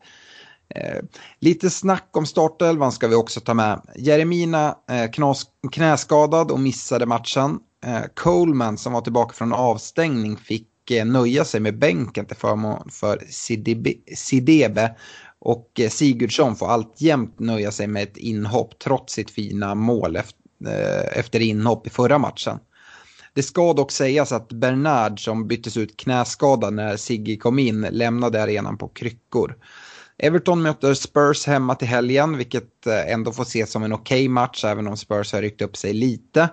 [0.75, 1.03] Eh,
[1.41, 3.81] lite snack om startelvan ska vi också ta med.
[3.97, 7.59] Jeremina eh, knas, knäskadad och missade matchen.
[7.87, 12.91] Eh, Coleman som var tillbaka från avstängning fick eh, nöja sig med bänken till förmån
[12.91, 13.23] för
[14.15, 14.95] Sidebe.
[15.39, 20.44] Och eh, Sigurdsson får alltjämt nöja sig med ett inhopp trots sitt fina mål efter
[20.67, 22.59] Eh, efter inhopp i förra matchen.
[23.35, 28.43] Det ska dock sägas att Bernard som byttes ut knäskadad när Sigge kom in lämnade
[28.43, 29.57] arenan på kryckor.
[30.19, 34.29] Everton möter Spurs hemma till helgen, vilket eh, ändå får ses som en okej okay
[34.29, 36.49] match, även om Spurs har ryckt upp sig lite.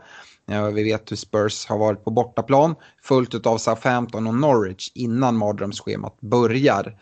[0.73, 6.21] Vi vet hur Spurs har varit på bortaplan, fullt av Southampton och Norwich innan mardrömsschemat
[6.21, 6.97] börjar.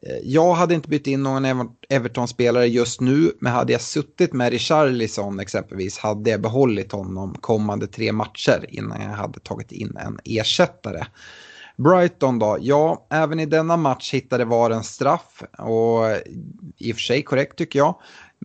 [0.00, 1.44] Eh, jag hade inte bytt in någon
[1.88, 7.86] Everton-spelare just nu, men hade jag suttit med Richarlison exempelvis hade jag behållit honom kommande
[7.86, 11.06] tre matcher innan jag hade tagit in en ersättare.
[11.76, 16.04] Brighton då, ja, även i denna match hittade VAR en straff och
[16.78, 17.94] i och för sig korrekt tycker jag.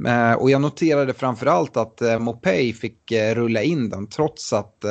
[0.05, 4.81] Eh, och jag noterade framförallt att eh, Mopey fick eh, rulla in den trots att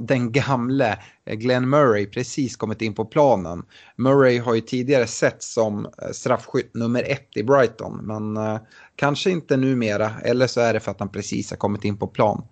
[0.00, 0.98] den gamle
[1.30, 3.62] Glenn Murray precis kommit in på planen.
[3.96, 8.58] Murray har ju tidigare sett som straffskytt nummer ett i Brighton men
[8.96, 12.06] kanske inte numera eller så är det för att han precis har kommit in på
[12.06, 12.44] plan.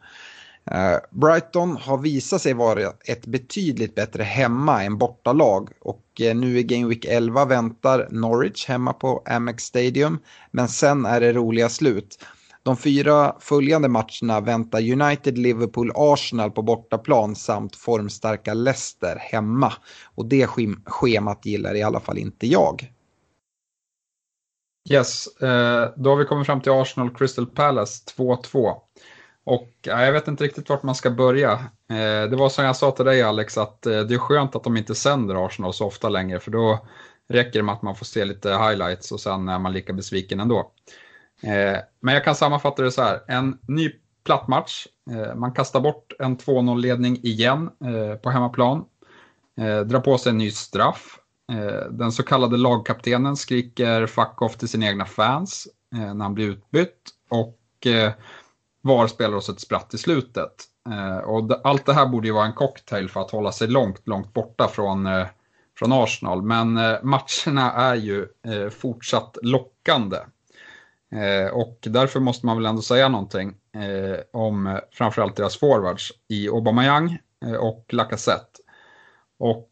[1.11, 6.59] Brighton har visat sig vara ett betydligt bättre hemma än bortalag och och eh, nu
[6.59, 10.19] i Game Week 11 väntar Norwich hemma på Amex Stadium
[10.51, 12.19] men sen är det roliga slut.
[12.63, 19.73] De fyra följande matcherna väntar United, Liverpool, Arsenal på bortaplan samt formstarka Leicester hemma.
[20.15, 20.47] Och det
[20.87, 22.93] schemat gillar i alla fall inte jag.
[24.91, 28.84] Yes, eh, då har vi kommit fram till Arsenal Crystal Palace 2-2.
[29.45, 31.53] Och ja, jag vet inte riktigt vart man ska börja.
[31.91, 34.65] Eh, det var som jag sa till dig Alex, att eh, det är skönt att
[34.65, 36.87] de inte sänder Arsenal så ofta längre, för då
[37.29, 40.41] räcker det med att man får se lite highlights och sen är man lika besviken
[40.41, 40.73] ändå.
[41.43, 43.91] Eh, men jag kan sammanfatta det så här, en ny
[44.25, 44.87] plattmatch.
[45.11, 48.85] Eh, man kastar bort en 2-0-ledning igen eh, på hemmaplan.
[49.61, 51.19] Eh, drar på sig en ny straff.
[51.53, 56.35] Eh, den så kallade lagkaptenen skriker fuck off till sina egna fans eh, när han
[56.35, 57.11] blir utbytt.
[57.31, 58.13] Och eh,
[58.85, 60.65] VAR spelar oss ett spratt i slutet.
[60.91, 64.09] Eh, och allt det här borde ju vara en cocktail för att hålla sig långt,
[64.09, 65.27] långt borta från, eh,
[65.79, 66.43] från Arsenal.
[66.43, 70.17] Men eh, matcherna är ju eh, fortsatt lockande.
[71.13, 76.49] Eh, och därför måste man väl ändå säga någonting eh, om framförallt deras forwards i
[76.49, 77.19] Aubameyang
[77.61, 78.61] och Lacazette.
[79.39, 79.71] Och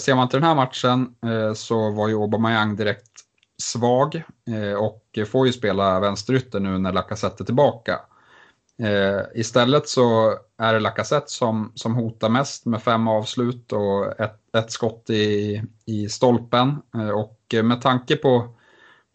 [0.00, 1.14] ser man till den här matchen
[1.54, 3.10] så var ju Aubameyang direkt
[3.62, 4.22] svag
[4.78, 8.00] och får ju spela vänsterytter nu när Lacazette är tillbaka.
[8.82, 14.54] Eh, istället så är det Lacazette som, som hotar mest med fem avslut och ett,
[14.56, 16.82] ett skott i, i stolpen.
[16.94, 18.54] Eh, och med tanke på,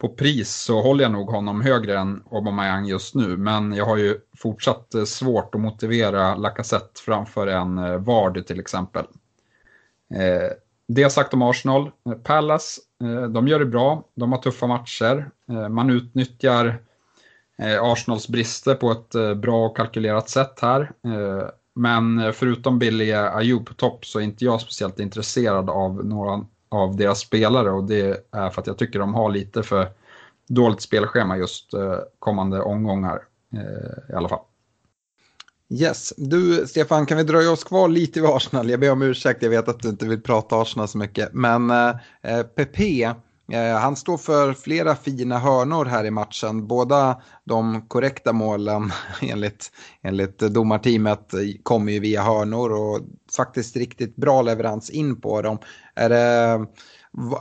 [0.00, 3.36] på pris så håller jag nog honom högre än Aubameyang just nu.
[3.36, 8.60] Men jag har ju fortsatt eh, svårt att motivera Lacazette framför en eh, Vardy till
[8.60, 9.04] exempel.
[10.14, 10.50] Eh,
[10.88, 11.90] det sagt om Arsenal.
[12.06, 14.04] Eh, Palace, eh, de gör det bra.
[14.14, 15.30] De har tuffa matcher.
[15.48, 16.74] Eh, man utnyttjar Eh,
[17.58, 20.80] Eh, Arsenals brister på ett eh, bra och kalkylerat sätt här.
[20.80, 26.06] Eh, men eh, förutom billiga Ayoub på topp så är inte jag speciellt intresserad av
[26.06, 29.88] några av deras spelare och det är för att jag tycker de har lite för
[30.48, 33.22] dåligt spelschema just eh, kommande omgångar
[34.10, 34.40] i alla fall.
[35.70, 38.70] Yes, du Stefan, kan vi dröja oss kvar lite vid Arsenal?
[38.70, 41.28] Jag ber om ursäkt, jag vet att du inte vill prata Arsenal så mycket.
[41.32, 43.14] Men eh, Pepe
[43.52, 46.66] Eh, han står för flera fina hörnor här i matchen.
[46.66, 53.00] Båda de korrekta målen enligt, enligt domarteamet kommer ju via hörnor och
[53.36, 55.58] faktiskt riktigt bra leverans in på dem.
[55.94, 56.66] Är det,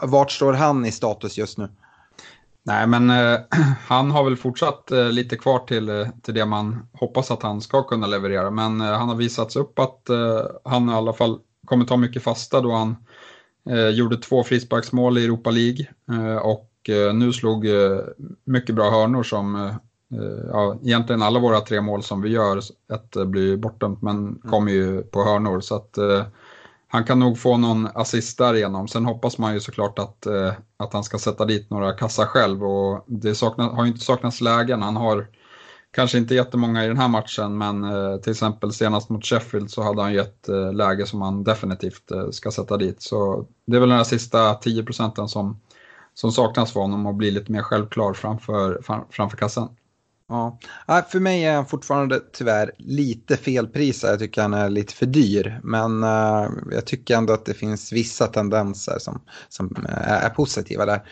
[0.02, 1.70] vart står han i status just nu?
[2.66, 3.40] Nej, men eh,
[3.88, 7.62] han har väl fortsatt eh, lite kvar till, eh, till det man hoppas att han
[7.62, 8.52] ska kunna leverera.
[8.52, 12.24] Men eh, han har visats upp att eh, han i alla fall kommer ta mycket
[12.24, 12.96] fasta då han
[13.70, 17.68] Eh, gjorde två frisparksmål i Europa League eh, och eh, nu slog
[18.44, 19.74] mycket bra hörnor som
[20.52, 22.58] ja, egentligen alla våra tre mål som vi gör,
[22.94, 24.42] ett blir bortdömt men mm.
[24.42, 25.60] kommer ju på hörnor.
[25.62, 25.98] Så att
[26.88, 28.88] han kan nog få någon assist därigenom.
[28.88, 30.28] Sen hoppas man ju såklart att,
[30.78, 34.42] att han ska sätta dit några kassar själv och det saknas, har ju inte saknats
[34.42, 34.82] lägen.
[34.82, 35.28] Han har
[35.94, 39.84] Kanske inte jättemånga i den här matchen, men eh, till exempel senast mot Sheffield så
[39.84, 43.02] hade han ju ett eh, läge som han definitivt eh, ska sätta dit.
[43.02, 45.60] Så det är väl den här sista 10 procenten som,
[46.14, 49.70] som saknas för honom och blir lite mer självklar framför, framför kassan.
[50.28, 50.58] Ja,
[51.10, 54.12] för mig är han fortfarande tyvärr lite felprisad.
[54.12, 55.60] Jag tycker han är lite för dyr.
[55.64, 60.86] Men uh, jag tycker ändå att det finns vissa tendenser som, som är, är positiva
[60.86, 61.04] där.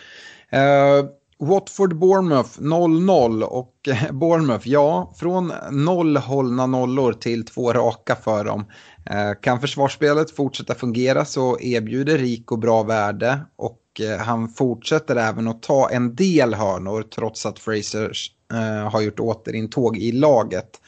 [0.54, 1.06] Uh,
[1.41, 8.65] Watford-Bournemouth 0-0 och eh, Bournemouth, ja, från noll hållna nollor till två raka för dem.
[9.06, 15.48] Eh, kan försvarsspelet fortsätta fungera så erbjuder Rico bra värde och eh, han fortsätter även
[15.48, 18.12] att ta en del hörnor trots att Fraser
[18.92, 20.81] har gjort återintåg i laget.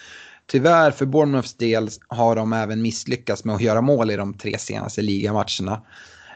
[0.47, 4.57] Tyvärr för Bournemouths del har de även misslyckats med att göra mål i de tre
[4.57, 5.81] senaste ligamatcherna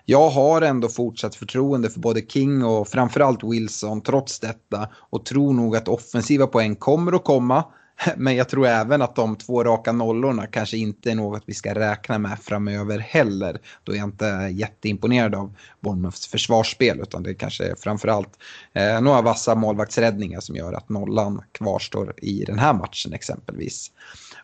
[0.10, 5.54] jag har ändå fortsatt förtroende för både King och framförallt Wilson trots detta och tror
[5.54, 7.64] nog att offensiva poäng kommer att komma.
[8.18, 11.76] Men jag tror även att de två raka nollorna kanske inte är något vi ska
[11.76, 13.60] räkna med framöver heller.
[13.84, 18.40] Då är jag inte jätteimponerad av Bournemouths försvarsspel utan det kanske är framförallt
[18.74, 23.92] eh, några vassa målvaktsräddningar som gör att nollan kvarstår i den här matchen exempelvis.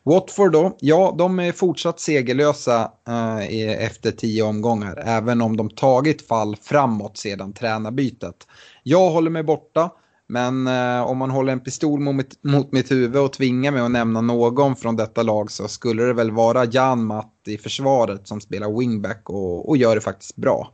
[0.03, 6.27] Watford då, ja de är fortsatt segerlösa eh, efter tio omgångar även om de tagit
[6.27, 8.47] fall framåt sedan tränarbytet.
[8.83, 9.91] Jag håller mig borta.
[10.27, 13.91] Men eh, om man håller en pistol mot, mot mitt huvud och tvingar mig att
[13.91, 18.41] nämna någon från detta lag så skulle det väl vara Jan Matt i försvaret som
[18.41, 20.73] spelar wingback och, och gör det faktiskt bra.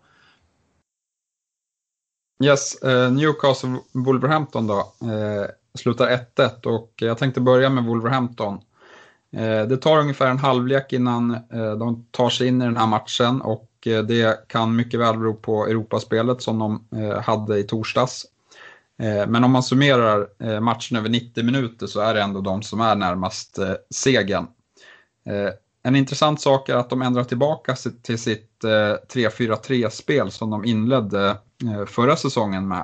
[2.43, 4.93] Yes, eh, Newcastle Wolverhampton då.
[5.01, 8.59] Eh, slutar 1-1 och jag tänkte börja med Wolverhampton.
[9.31, 12.87] Eh, det tar ungefär en halvlek innan eh, de tar sig in i den här
[12.87, 17.63] matchen och eh, det kan mycket väl bero på Europaspelet som de eh, hade i
[17.63, 18.25] torsdags.
[19.01, 22.61] Eh, men om man summerar eh, matchen över 90 minuter så är det ändå de
[22.61, 23.59] som är närmast
[23.89, 24.47] segern.
[25.83, 31.37] En intressant sak är att de ändrar tillbaka till sitt 3-4-3-spel som de inledde
[31.87, 32.83] förra säsongen med.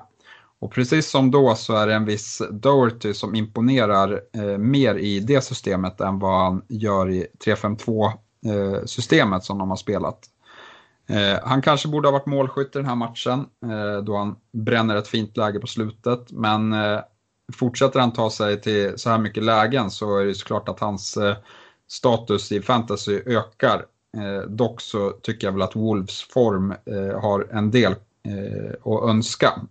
[0.65, 5.19] Och precis som då så är det en viss Doherty som imponerar eh, mer i
[5.19, 8.05] det systemet än vad han gör i 3-5-2
[8.45, 10.19] eh, systemet som de har spelat.
[11.09, 14.95] Eh, han kanske borde ha varit målskytt i den här matchen eh, då han bränner
[14.95, 16.31] ett fint läge på slutet.
[16.31, 16.99] Men eh,
[17.53, 21.17] fortsätter han ta sig till så här mycket lägen så är det såklart att hans
[21.17, 21.35] eh,
[21.87, 23.85] status i fantasy ökar.
[24.17, 27.91] Eh, dock så tycker jag väl att Wolves form eh, har en del
[28.23, 29.61] eh, att önska.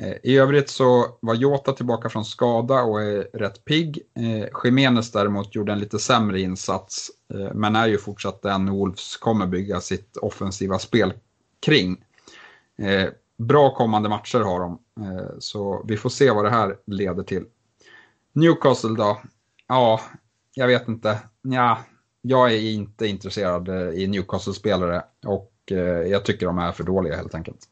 [0.00, 4.02] Eh, I övrigt så var Jota tillbaka från skada och är rätt pigg.
[4.14, 9.16] Eh, Jiménez däremot gjorde en lite sämre insats, eh, men är ju fortsatt den Wolves
[9.16, 11.12] kommer bygga sitt offensiva spel
[11.66, 12.04] kring.
[12.78, 14.78] Eh, bra kommande matcher har de,
[15.38, 17.44] så vi får se vad det här leder till.
[18.32, 19.20] Newcastle då?
[19.68, 20.00] Ja,
[20.54, 21.18] jag vet inte.
[21.42, 21.78] Ja,
[22.22, 25.52] jag är inte intresserad i Newcastle-spelare och
[26.06, 27.68] jag tycker de är för dåliga helt enkelt.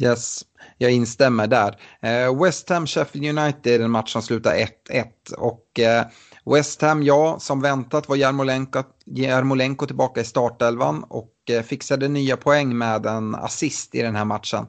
[0.00, 0.42] Yes,
[0.78, 1.76] jag instämmer där.
[2.00, 4.54] Eh, West Ham Sheffield United är en match som slutar
[4.90, 6.06] 1-1 och eh,
[6.44, 12.36] West Ham, ja, som väntat var Jarmolenko, Jarmolenko tillbaka i startelvan och eh, fixade nya
[12.36, 14.66] poäng med en assist i den här matchen.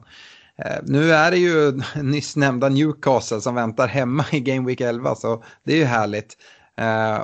[0.82, 5.44] Nu är det ju nyss nämnda Newcastle som väntar hemma i Game Week 11 så
[5.64, 6.36] det är ju härligt.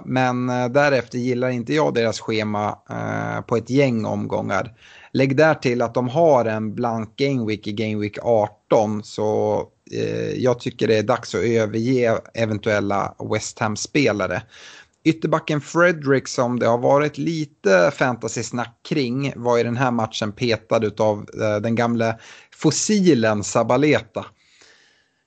[0.04, 2.78] Men därefter gillar inte jag deras schema
[3.46, 4.72] på ett gäng omgångar.
[5.16, 9.58] Lägg där till att de har en blank Game Week i Game Week 18 så
[9.92, 14.42] eh, jag tycker det är dags att överge eventuella West Ham-spelare.
[15.04, 20.90] Ytterbacken Fredrik som det har varit lite fantasy-snack kring var i den här matchen petad
[20.98, 22.18] av eh, den gamla
[22.56, 24.26] fossilen Sabaleta.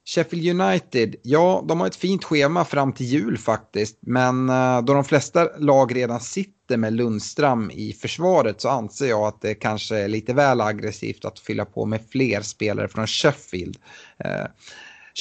[0.08, 3.98] Sheffield United, ja de har ett fint schema fram till jul faktiskt.
[4.02, 9.22] Men eh, då de flesta lag redan sitter med Lundström i försvaret så anser jag
[9.22, 13.78] att det kanske är lite väl aggressivt att fylla på med fler spelare från Sheffield.
[14.18, 14.46] Eh,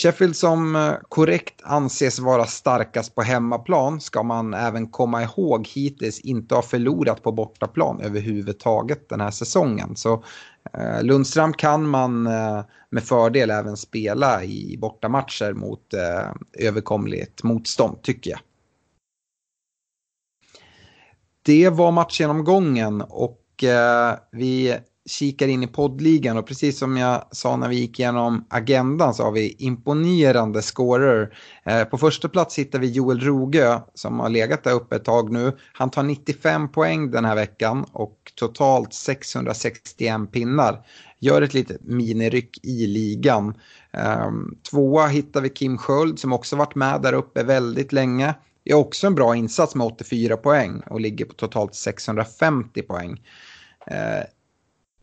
[0.02, 6.20] Sheffield som eh, korrekt anses vara starkast på hemmaplan ska man även komma ihåg hittills
[6.20, 9.96] inte ha förlorat på bortaplan överhuvudtaget den här säsongen.
[9.96, 10.22] Så
[10.74, 18.02] Eh, Lundström kan man eh, med fördel även spela i bortamatcher mot eh, överkomligt motstånd
[18.02, 18.40] tycker jag.
[21.42, 27.56] Det var matchgenomgången och eh, vi kikar in i poddligan och precis som jag sa
[27.56, 31.36] när vi gick igenom agendan så har vi imponerande scorer.
[31.64, 35.32] Eh, på första plats hittar vi Joel Rogö som har legat där uppe ett tag
[35.32, 35.56] nu.
[35.72, 40.86] Han tar 95 poäng den här veckan och totalt 661 pinnar.
[41.18, 43.54] Gör ett litet miniryck i ligan.
[43.92, 44.30] Eh,
[44.70, 48.34] tvåa hittar vi Kim Sköld som också varit med där uppe väldigt länge.
[48.64, 53.20] Gör är också en bra insats med 84 poäng och ligger på totalt 650 poäng.
[53.86, 54.24] Eh,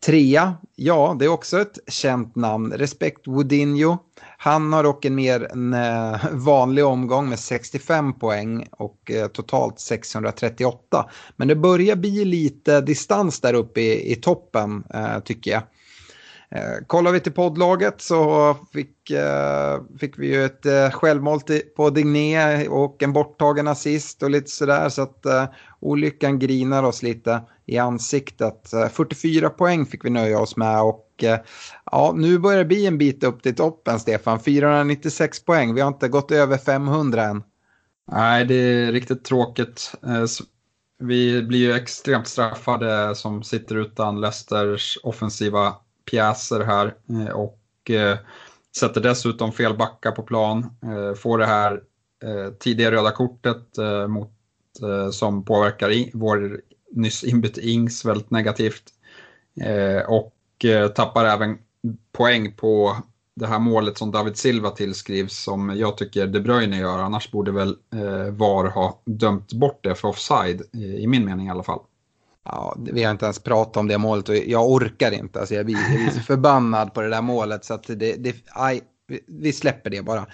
[0.00, 3.98] Trea, ja det är också ett känt namn, Respect Woodinho.
[4.38, 9.80] Han har dock en mer en, eh, vanlig omgång med 65 poäng och eh, totalt
[9.80, 11.10] 638.
[11.36, 15.62] Men det börjar bli lite distans där uppe i, i toppen eh, tycker jag.
[16.50, 21.40] Eh, kollar vi till poddlaget så fick, eh, fick vi ju ett eh, självmål
[21.76, 25.44] på Digné och en borttagen assist och lite sådär så att eh,
[25.80, 28.72] olyckan grinar oss lite i ansiktet.
[28.72, 31.38] Eh, 44 poäng fick vi nöja oss med och eh,
[31.84, 34.40] ja, nu börjar det bli en bit upp till toppen Stefan.
[34.40, 37.42] 496 poäng, vi har inte gått över 500 än.
[38.12, 39.92] Nej, det är riktigt tråkigt.
[40.06, 40.24] Eh,
[40.98, 45.74] vi blir ju extremt straffade som sitter utan Leicesters offensiva
[46.10, 46.94] pjäser här
[47.34, 47.60] och
[48.78, 50.76] sätter dessutom fel backar på plan.
[51.16, 51.80] Får det här
[52.58, 53.66] tidiga röda kortet
[54.08, 54.32] mot,
[55.12, 56.60] som påverkar vår
[56.96, 58.82] nyss inbytt Ings väldigt negativt.
[59.60, 61.58] Eh, och eh, tappar även
[62.12, 62.96] poäng på
[63.36, 66.98] det här målet som David Silva tillskrivs som jag tycker De Bruyne gör.
[66.98, 71.46] Annars borde väl eh, VAR ha dömt bort det för offside, eh, i min mening
[71.46, 71.80] i alla fall.
[72.44, 75.40] Ja, vi har inte ens pratat om det målet och jag orkar inte.
[75.40, 78.36] Alltså jag, blir, jag blir så förbannad på det där målet så att det, det
[78.46, 78.80] aj,
[79.26, 80.26] vi släpper det bara.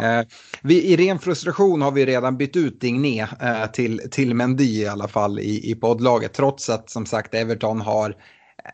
[0.00, 0.26] Eh,
[0.62, 4.86] vi, I ren frustration har vi redan bytt ut Digné eh, till, till Mendy i
[4.86, 6.32] alla fall i, i poddlaget.
[6.32, 8.16] Trots att som sagt Everton har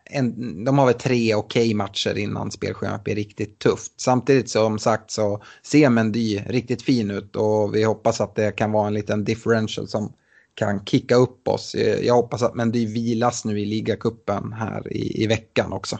[0.05, 4.01] en, de har väl tre okej okay matcher innan spelschemat blir riktigt tufft.
[4.01, 8.71] Samtidigt som sagt så ser Mendy riktigt fin ut och vi hoppas att det kan
[8.71, 10.13] vara en liten differential som
[10.55, 11.75] kan kicka upp oss.
[12.01, 15.99] Jag hoppas att Mendy vilas nu i ligacupen här i, i veckan också.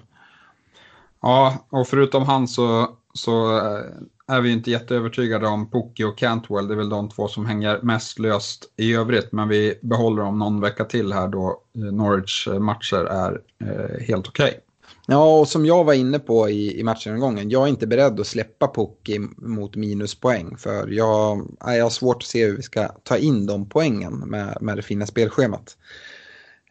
[1.22, 3.86] Ja, och förutom han så, så eh,
[4.28, 6.68] är vi inte jätteövertygade om Pookie och Cantwell.
[6.68, 9.32] Det är väl de två som hänger mest löst i övrigt.
[9.32, 14.28] Men vi behåller dem någon vecka till här då eh, Norwich matcher är eh, helt
[14.28, 14.48] okej.
[14.48, 14.60] Okay.
[15.08, 18.28] Ja, och som jag var inne på i, i matchen jag är inte beredd att
[18.28, 20.58] släppa Pookie mot minuspoäng.
[20.58, 24.58] För jag, jag har svårt att se hur vi ska ta in de poängen med,
[24.62, 25.78] med det fina spelschemat.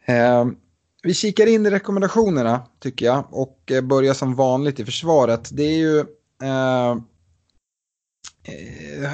[0.05, 0.45] Eh,
[1.03, 5.49] vi kikar in i rekommendationerna tycker jag och börjar som vanligt i försvaret.
[5.53, 6.05] Det är ju
[6.43, 6.97] Eh,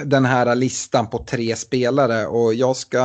[0.05, 2.99] den här listan på tre spelare och jag ska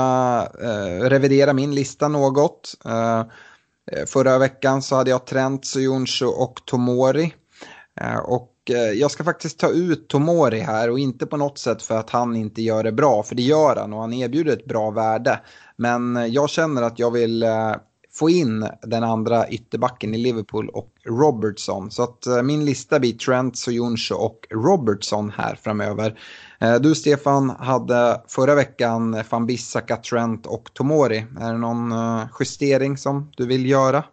[0.62, 2.74] eh, revidera min lista något.
[2.84, 3.18] Eh,
[3.92, 7.34] eh förra veckan så hade jag Trent, Sojonsho och Tomori.
[8.00, 11.82] Eh, och eh, jag ska faktiskt ta ut Tomori här och inte på något sätt
[11.82, 14.64] för att han inte gör det bra, för det gör han och han erbjuder ett
[14.64, 15.40] bra värde.
[15.76, 17.74] Men jag känner att jag vill eh,
[18.14, 21.90] få in den andra ytterbacken i Liverpool och Robertson.
[21.90, 26.20] Så att eh, min lista blir Trent, Soyuncu och Robertson här framöver.
[26.58, 31.26] Eh, du Stefan hade förra veckan van Bissaka, Trent och Tomori.
[31.40, 34.04] Är det någon eh, justering som du vill göra?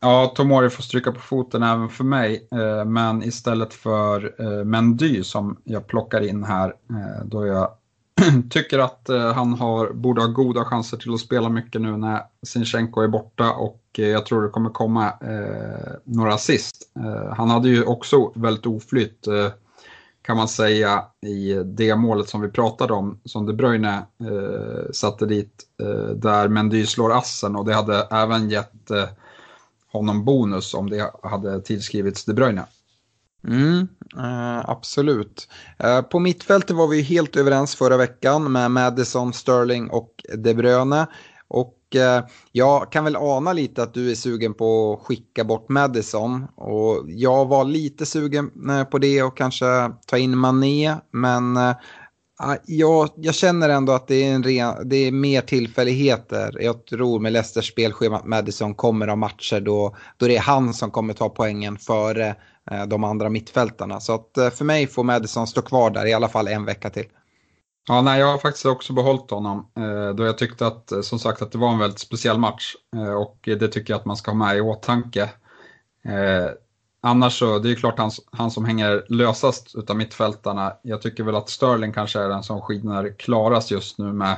[0.00, 2.48] Ja, Tomori får stryka på foten även för mig.
[2.86, 4.34] Men istället för
[4.64, 6.74] Mendy som jag plockar in här,
[7.24, 7.70] då jag
[8.50, 12.22] tycker att eh, han har, borde ha goda chanser till att spela mycket nu när
[12.46, 16.90] Sinchenko är borta och eh, jag tror det kommer komma eh, några assist.
[16.96, 19.48] Eh, han hade ju också väldigt oflytt eh,
[20.22, 25.26] kan man säga i det målet som vi pratade om som De Bruyne eh, satte
[25.26, 28.90] dit eh, där Mendy slår assen och det hade även gett
[29.92, 32.64] honom bonus om det hade tillskrivits De Bruyne.
[33.48, 35.48] Mm, eh, absolut.
[35.78, 41.06] Eh, på mittfältet var vi helt överens förra veckan med Madison, Sterling och De Bruyne.
[41.48, 45.68] Och eh, jag kan väl ana lite att du är sugen på att skicka bort
[45.68, 46.46] Madison.
[46.56, 49.66] Och jag var lite sugen eh, på det och kanske
[50.06, 50.94] ta in Mané.
[51.10, 51.74] Men eh,
[52.38, 56.58] ah, jag, jag känner ändå att det är, en ren, det är mer tillfälligheter.
[56.60, 60.74] Jag tror med Leicesters spelschema att Madison kommer ha matcher då, då det är han
[60.74, 62.36] som kommer ta poängen före
[62.70, 64.00] Eh, de andra mittfältarna.
[64.00, 66.90] Så att eh, för mig får Madison stå kvar där i alla fall en vecka
[66.90, 67.06] till.
[67.88, 71.42] Ja, nej, jag har faktiskt också behållit honom eh, då jag tyckte att som sagt
[71.42, 72.74] att det var en väldigt speciell match
[73.18, 75.30] och det tycker jag att man ska ha med i åtanke.
[77.00, 80.72] Annars så, det är klart han, han som hänger lösast utav mittfältarna.
[80.82, 84.36] Jag tycker väl att Sterling kanske är den som skiner klarast just nu med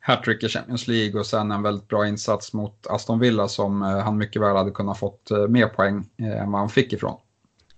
[0.00, 4.18] hattrick i Champions League och sen en väldigt bra insats mot Aston Villa som han
[4.18, 7.18] mycket väl hade kunnat fått mer poäng än vad han fick ifrån.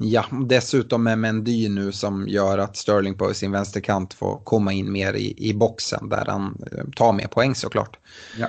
[0.03, 4.93] Ja, dessutom med Mendy nu som gör att Sterling på sin vänsterkant får komma in
[4.93, 7.99] mer i, i boxen där han eh, tar mer poäng såklart.
[8.39, 8.47] Ja.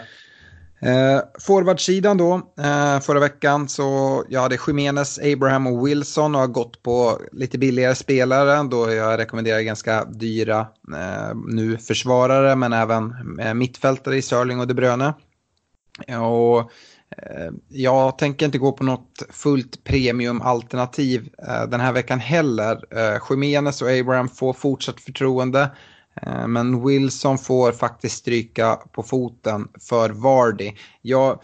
[0.89, 6.47] Eh, Forwardsidan då, eh, förra veckan så jag hade Jiménez, Abraham och Wilson och har
[6.47, 10.59] gått på lite billigare spelare då jag rekommenderar ganska dyra
[10.93, 15.13] eh, nu försvarare men även eh, mittfältare i Sterling och De Bruyne.
[16.21, 16.71] Och
[17.17, 22.97] Eh, jag tänker inte gå på något fullt premiumalternativ eh, den här veckan heller.
[22.97, 25.71] Eh, Jimenez och Abraham får fortsatt förtroende.
[26.47, 30.71] Men Wilson får faktiskt stryka på foten för Vardy.
[31.01, 31.39] Jag,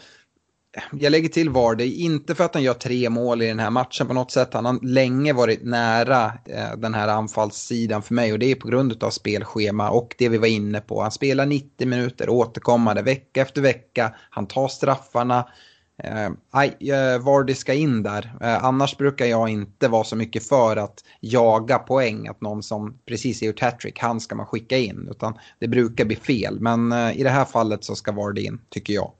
[0.91, 4.07] jag lägger till Vardy, inte för att han gör tre mål i den här matchen
[4.07, 4.53] på något sätt.
[4.53, 8.67] Han har länge varit nära eh, den här anfallssidan för mig och det är på
[8.67, 11.01] grund av spelschema och det vi var inne på.
[11.01, 14.13] Han spelar 90 minuter återkommande vecka efter vecka.
[14.29, 15.45] Han tar straffarna.
[16.53, 18.37] Nej, eh, eh Vardy ska in där.
[18.41, 22.27] Eh, annars brukar jag inte vara så mycket för att jaga poäng.
[22.27, 25.07] Att någon som precis gjort hattrick, han ska man skicka in.
[25.11, 26.59] Utan det brukar bli fel.
[26.59, 29.11] Men eh, i det här fallet så ska Vardy in, tycker jag.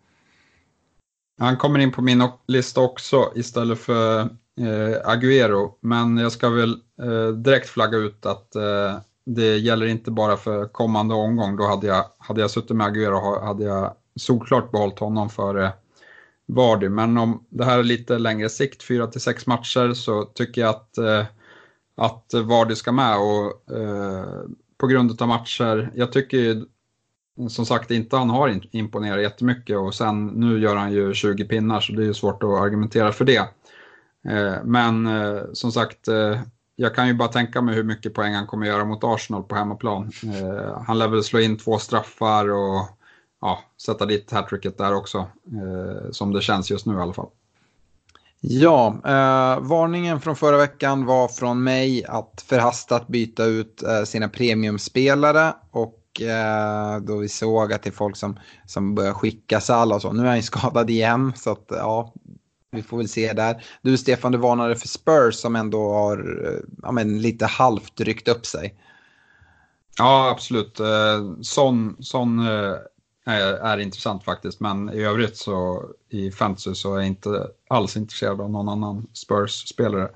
[1.38, 4.20] Han kommer in på min lista också istället för
[4.60, 5.72] eh, Agüero.
[5.82, 10.66] Men jag ska väl eh, direkt flagga ut att eh, det gäller inte bara för
[10.66, 11.58] kommande omgång.
[11.58, 15.74] Då hade jag, hade jag suttit med Aguero hade jag solklart behållit honom före
[16.46, 16.90] Vardy.
[16.90, 20.70] Men om det här är lite längre sikt, 4 till 6 matcher, så tycker jag
[20.70, 21.26] att, eh,
[21.98, 23.18] att Vardy ska med.
[23.18, 24.26] Och, eh,
[24.78, 26.64] på grund av matcher, jag tycker
[27.50, 31.80] som sagt inte han har imponerat jättemycket och sen nu gör han ju 20 pinnar
[31.80, 33.50] så det är ju svårt att argumentera för det.
[34.28, 36.42] Eh, men eh, som sagt, eh,
[36.76, 39.56] jag kan ju bara tänka mig hur mycket poäng han kommer göra mot Arsenal på
[39.56, 40.12] hemmaplan.
[40.88, 42.88] Han lär väl slå in två straffar och
[43.42, 45.28] ja, sätta dit hattricket där också,
[46.12, 47.30] som det känns just nu i alla fall.
[48.40, 54.30] Ja, eh, varningen från förra veckan var från mig att förhastat byta ut eh, sina
[54.30, 59.95] premiumspelare och eh, då vi såg att det är folk som, som börjar skicka Salah
[59.95, 60.13] och så.
[60.13, 62.13] Nu är han ju skadad igen så att ja,
[62.72, 63.63] vi får väl se där.
[63.82, 68.28] Du Stefan, du varnade för Spurs som ändå har eh, ja, men, lite halvt ryckt
[68.28, 68.76] upp sig.
[69.97, 70.80] Ja, absolut.
[70.80, 72.39] Eh, sån, sån
[73.26, 77.97] är, är intressant faktiskt, men i övrigt så i fantasy så är jag inte alls
[77.97, 80.09] intresserad av någon annan Spurs-spelare.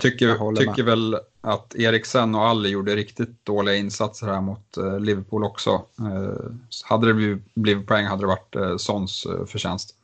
[0.00, 5.44] Tycker, tycker väl att Eriksen och Alli gjorde riktigt dåliga insatser här mot eh, Liverpool
[5.44, 5.70] också.
[5.98, 6.50] Eh,
[6.84, 9.94] hade det blivit, blivit poäng hade det varit eh, Sons förtjänst.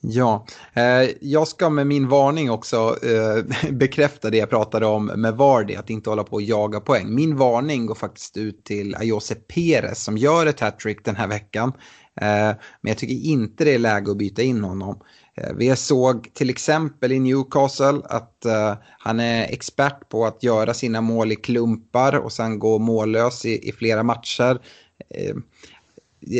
[0.00, 5.36] Ja, eh, jag ska med min varning också eh, bekräfta det jag pratade om med
[5.36, 7.14] Vardy, att inte hålla på och jaga poäng.
[7.14, 11.72] Min varning går faktiskt ut till Ayose Perez som gör ett hattrick den här veckan.
[12.20, 15.00] Eh, men jag tycker inte det är läge att byta in honom.
[15.40, 20.74] Eh, vi såg till exempel i Newcastle att uh, han är expert på att göra
[20.74, 24.54] sina mål i klumpar och sen gå mållös i, i flera matcher.
[24.54, 25.36] Uh,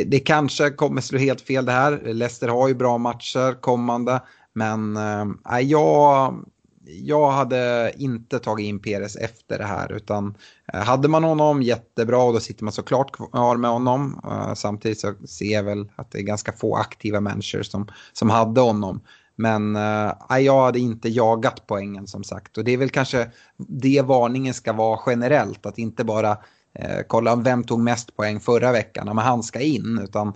[0.05, 2.13] det, kanske kommer slå helt fel det här.
[2.13, 4.21] Leicester har ju bra matcher kommande.
[4.53, 6.35] Men äh, jag,
[6.85, 9.91] jag hade inte tagit in Peres efter det här.
[9.91, 10.37] Utan
[10.73, 14.21] eh, hade man honom jättebra och då sitter man såklart kvar med honom.
[14.23, 18.29] Eh, samtidigt så ser jag väl att det är ganska få aktiva människor som, som
[18.29, 19.01] hade honom.
[19.35, 22.57] Men äh, jag hade inte jagat poängen som sagt.
[22.57, 25.65] Och det är väl kanske det varningen ska vara generellt.
[25.65, 26.31] Att inte bara
[26.73, 29.99] eh, kolla vem tog mest poäng förra veckan, men han ska in.
[30.03, 30.33] Utan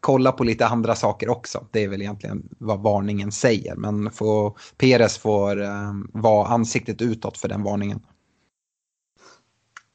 [0.00, 1.66] kolla på lite andra saker också.
[1.70, 3.76] Det är väl egentligen vad varningen säger.
[3.76, 8.00] Men får, Peres får eh, vara ansiktet utåt för den varningen.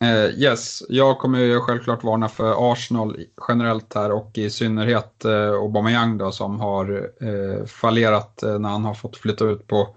[0.03, 5.51] Uh, yes, jag kommer ju självklart varna för Arsenal generellt här och i synnerhet uh,
[5.51, 6.91] Aubameyang då som har
[7.23, 9.95] uh, fallerat när han har fått flytta ut på,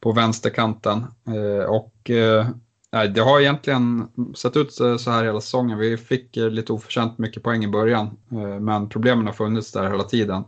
[0.00, 1.06] på vänsterkanten.
[1.68, 2.10] och
[2.92, 5.78] Nej, det har egentligen sett ut så här hela säsongen.
[5.78, 10.04] Vi fick lite oförtjänt mycket poäng i början, eh, men problemen har funnits där hela
[10.04, 10.44] tiden.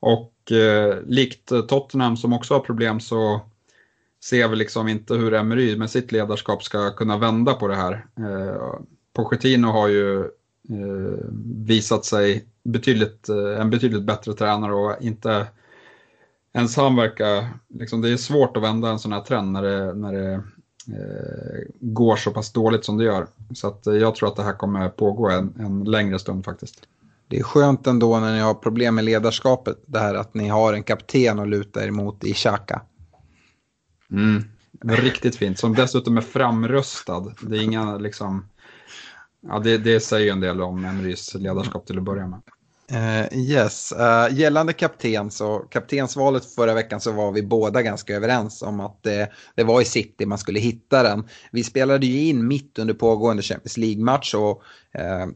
[0.00, 3.40] Och eh, likt Tottenham som också har problem så
[4.24, 8.06] ser vi liksom inte hur Emery med sitt ledarskap ska kunna vända på det här.
[8.18, 8.74] Eh,
[9.12, 10.20] Pochettino har ju
[10.68, 11.28] eh,
[11.66, 15.46] visat sig betydligt, eh, en betydligt bättre tränare och inte
[16.52, 19.94] ens han verkar, liksom, det är svårt att vända en sån här trend när det,
[19.94, 20.42] när det
[21.80, 23.26] går så pass dåligt som det gör.
[23.54, 26.88] Så att eh, jag tror att det här kommer pågå en, en längre stund faktiskt.
[27.28, 30.72] Det är skönt ändå när ni har problem med ledarskapet, det här att ni har
[30.72, 32.82] en kapten att luta er mot i Xhaka.
[34.10, 34.44] Mm.
[34.84, 37.34] Riktigt fint, som dessutom är framröstad.
[37.40, 38.48] Det är inga liksom...
[39.40, 42.40] Ja, det, det säger ju en del om Emerys ledarskap till att börja med.
[42.92, 48.62] Uh, yes, uh, gällande kapten så kaptensvalet förra veckan så var vi båda ganska överens
[48.62, 51.28] om att det, det var i City man skulle hitta den.
[51.52, 54.62] Vi spelade ju in mitt under pågående Champions League-match och
[54.94, 55.26] Eh,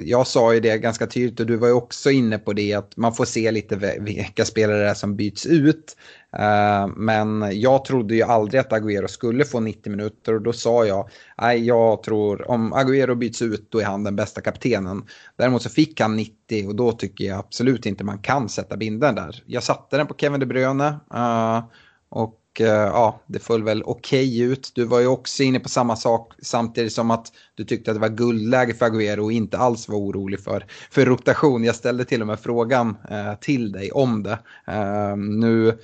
[0.00, 2.96] jag sa ju det ganska tydligt och du var ju också inne på det att
[2.96, 5.96] man får se lite vilka spelare det är som byts ut.
[6.36, 10.86] Eh, men jag trodde ju aldrig att Agüero skulle få 90 minuter och då sa
[10.86, 11.08] jag,
[11.40, 15.02] nej jag tror om Agüero byts ut då är han den bästa kaptenen.
[15.36, 19.14] Däremot så fick han 90 och då tycker jag absolut inte man kan sätta binden
[19.14, 19.42] där.
[19.46, 21.64] Jag satte den på Kevin De Bruyne eh,
[22.08, 24.72] och och eh, ja, det föll väl okej okay ut.
[24.74, 28.00] Du var ju också inne på samma sak samtidigt som att du tyckte att det
[28.00, 31.64] var guldläge för Agüero och inte alls var orolig för, för rotation.
[31.64, 34.38] Jag ställde till och med frågan eh, till dig om det.
[34.66, 35.78] Ehm, nu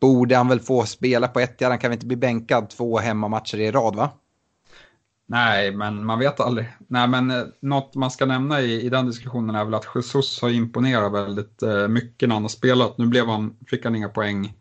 [0.00, 1.60] borde han väl få spela på ett.
[1.60, 4.10] Han kan väl inte bli bänkad två hemmamatcher i rad va?
[5.26, 6.66] Nej, men man vet aldrig.
[6.88, 10.42] Nej, men eh, något man ska nämna i, i den diskussionen är väl att Jesus
[10.42, 12.98] har imponerat väldigt eh, mycket när han har spelat.
[12.98, 14.52] Nu blev han, fick han inga poäng eh,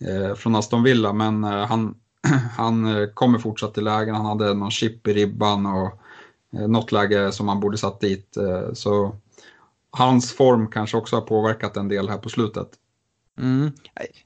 [0.00, 1.94] Eh, från Aston Villa, men eh, han,
[2.56, 4.14] han eh, kommer fortsatt till lägen.
[4.14, 6.00] Han hade någon chip i ribban och
[6.58, 8.36] eh, något läge som han borde satt dit.
[8.72, 9.16] så
[9.90, 12.68] hans form kanske också har påverkat en del här på slutet.
[13.38, 13.72] Mm.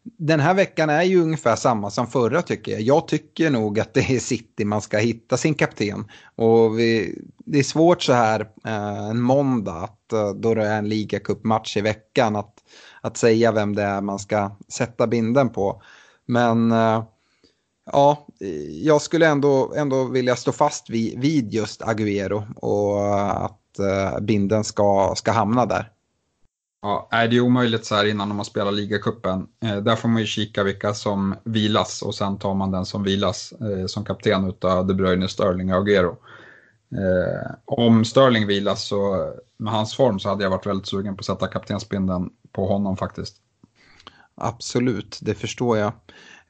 [0.02, 2.80] Den här veckan är ju ungefär samma som förra tycker jag.
[2.80, 6.04] Jag tycker nog att det är City man ska hitta sin kapten.
[6.34, 10.88] Och vi, det är svårt så här eh, en måndag, att, då det är en
[10.88, 12.54] ligacupmatch i veckan, att,
[13.00, 15.82] att säga vem det är man ska sätta binden på.
[16.26, 17.02] Men eh,
[17.92, 18.26] ja,
[18.82, 24.64] jag skulle ändå, ändå vilja stå fast vid, vid just Agüero och att eh, binden
[24.64, 25.92] ska, ska hamna där.
[26.82, 29.46] Ja, är det är omöjligt så här innan man spelar ligacupen.
[29.62, 33.02] Eh, där får man ju kika vilka som vilas och sen tar man den som
[33.02, 36.16] vilas eh, som kapten utav De Bruyne, Sterling och Agüero.
[36.92, 41.20] Eh, om Sterling vilas så med hans form så hade jag varit väldigt sugen på
[41.20, 43.36] att sätta kaptensbindeln på honom faktiskt.
[44.34, 45.92] Absolut, det förstår jag.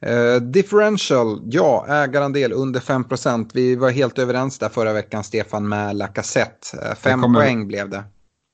[0.07, 5.95] Uh, differential, ja, ägarandel under 5% Vi var helt överens där förra veckan, Stefan, med
[5.95, 6.95] Lacazette.
[6.95, 7.39] 5 uh, kommer...
[7.39, 8.03] poäng blev det.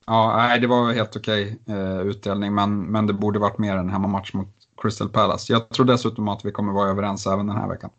[0.07, 3.89] Ja, nej, det var helt okej uh, utdelning, men, men det borde varit mer än
[3.89, 4.47] hemmamatch mot
[4.81, 5.53] Crystal Palace.
[5.53, 7.89] Jag tror dessutom att vi kommer vara överens även den här veckan.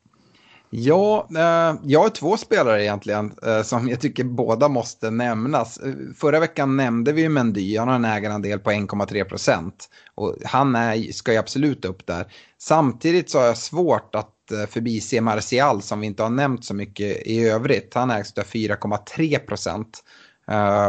[0.79, 5.79] Ja, eh, jag har två spelare egentligen eh, som jag tycker båda måste nämnas.
[5.79, 9.89] Eh, förra veckan nämnde vi ju Mendy, han har en ägarandel på 1,3 procent.
[10.15, 12.27] Och han är, ska ju absolut upp där.
[12.59, 14.33] Samtidigt så har jag svårt att
[14.69, 17.95] förbise Martial som vi inte har nämnt så mycket i övrigt.
[17.95, 20.05] Han ägs av 4,3 procent.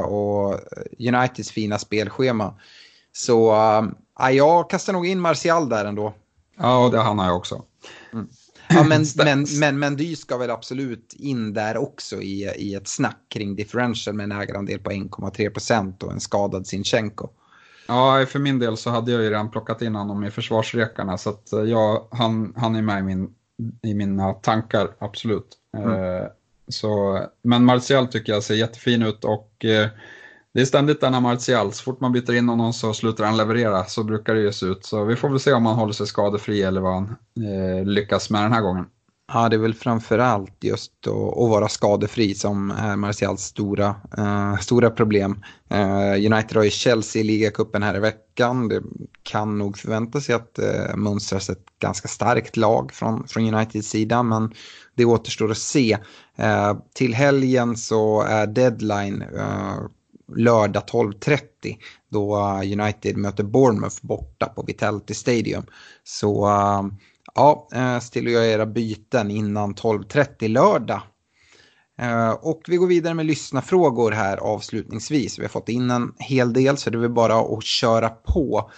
[0.06, 0.60] Och
[1.00, 2.54] Uniteds fina spelschema.
[3.12, 6.14] Så uh, jag kastar nog in Martial där ändå.
[6.58, 7.64] Ja, det han har jag också.
[8.14, 8.28] Mm.
[8.70, 13.18] Ja, men, men, men Mendy ska väl absolut in där också i, i ett snack
[13.30, 17.30] kring differential med en ägarandel på 1,3 procent och en skadad Sinchenko.
[17.88, 21.30] Ja, för min del så hade jag ju redan plockat in honom i försvarsrekarna så
[21.30, 23.30] att eh, ja, han, han är med i, min,
[23.84, 25.58] i mina tankar, absolut.
[25.78, 25.92] Mm.
[25.92, 26.28] Eh,
[26.68, 29.90] så, men Martial tycker jag ser jättefin ut och eh,
[30.54, 31.74] det är ständigt denna Martial.
[31.74, 33.86] Så fort man byter in honom så slutar han leverera.
[33.86, 34.86] Så brukar det ju se ut.
[34.86, 38.30] Så vi får väl se om han håller sig skadefri eller vad han eh, lyckas
[38.30, 38.86] med den här gången.
[39.34, 44.90] Ja, det är väl framförallt just att, vara skadefri som är Martials stora, eh, stora
[44.90, 45.44] problem.
[45.70, 48.68] Eh, United har ju Chelsea i ligacupen här i veckan.
[48.68, 48.84] Det
[49.24, 54.24] kan nog förvänta sig att eh, mönstras ett ganska starkt lag från, från Uniteds sida,
[54.24, 54.54] men
[54.96, 55.98] det återstår att se.
[56.36, 59.78] Eh, till helgen så är deadline eh,
[60.36, 61.78] lördag 12.30
[62.10, 65.64] då eh, United möter Bournemouth borta på Vitality Stadium.
[66.04, 66.84] Så eh,
[67.36, 71.02] ja, eh, stilla jag era byten innan 12.30 lördag.
[72.40, 75.40] Och vi går vidare med lyssnarfrågor här avslutningsvis.
[75.40, 78.72] Vi har fått in en hel del så det är bara att köra på.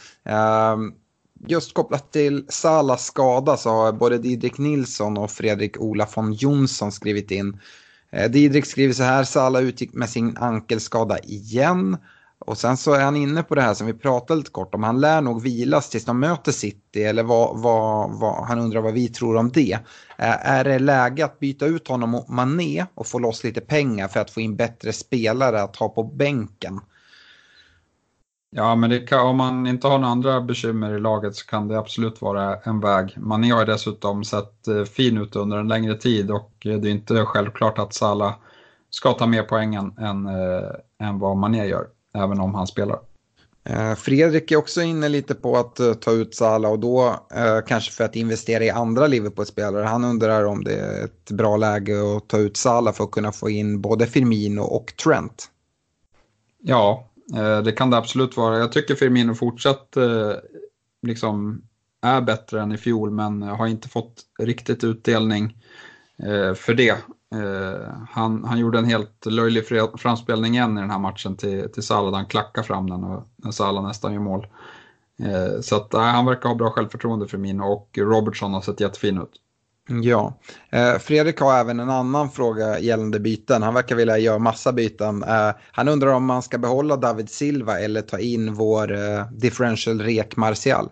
[1.47, 6.91] Just kopplat till Salas skada så har både Didrik Nilsson och Fredrik Ola von Jonsson
[6.91, 7.59] skrivit in
[8.11, 11.97] Eh, Didrik skriver så här, Sala utgick med sin ankelskada igen.
[12.39, 14.83] Och sen så är han inne på det här som vi pratade lite kort om.
[14.83, 17.03] Han lär nog vilas tills de möter City.
[17.03, 19.73] Eller vad, vad, vad, han undrar vad vi tror om det.
[20.17, 24.07] Eh, är det läge att byta ut honom mot Mané och få loss lite pengar
[24.07, 26.79] för att få in bättre spelare att ha på bänken?
[28.51, 31.79] Ja, men kan, om man inte har några andra bekymmer i laget så kan det
[31.79, 33.13] absolut vara en väg.
[33.17, 36.91] Mané har dessutom sett eh, fin ut under en längre tid och eh, det är
[36.91, 38.35] inte självklart att Salah
[38.89, 42.99] ska ta mer poängen än, äh, än vad Mané gör, även om han spelar.
[43.97, 48.03] Fredrik är också inne lite på att ta ut Salah och då uh, kanske för
[48.03, 49.85] att investera i andra Liverpool-spelare.
[49.85, 53.31] Han undrar om det är ett bra läge att ta ut Salah för att kunna
[53.31, 55.47] få in både Firmino och Trent.
[56.61, 58.57] Ja, Eh, Eh, det kan det absolut vara.
[58.57, 60.33] Jag tycker Firmino fortsatt eh,
[61.01, 61.61] liksom
[62.01, 65.57] är bättre än i fjol men har inte fått riktigt utdelning
[66.23, 66.97] eh, för det.
[68.09, 69.63] Han, han gjorde en helt löjlig
[69.97, 73.83] framspelning igen i den här matchen till, till Salah, han klackar fram den och Salah
[73.83, 74.47] nästan gör mål.
[75.61, 79.31] Så att, han verkar ha bra självförtroende för min och Robertson har sett jättefin ut.
[79.89, 83.63] Ja, eh, Fredrik har även en annan fråga gällande byten.
[83.63, 85.23] Han verkar vilja göra massa byten.
[85.23, 90.01] Eh, han undrar om man ska behålla David Silva eller ta in vår eh, differential
[90.01, 90.89] rek Martial.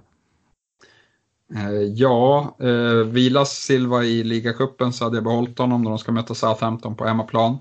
[1.55, 6.11] Eh, ja, eh, vilas Silva i ligacupen så hade jag behållit honom när de ska
[6.11, 7.57] möta Southampton på hemmaplan.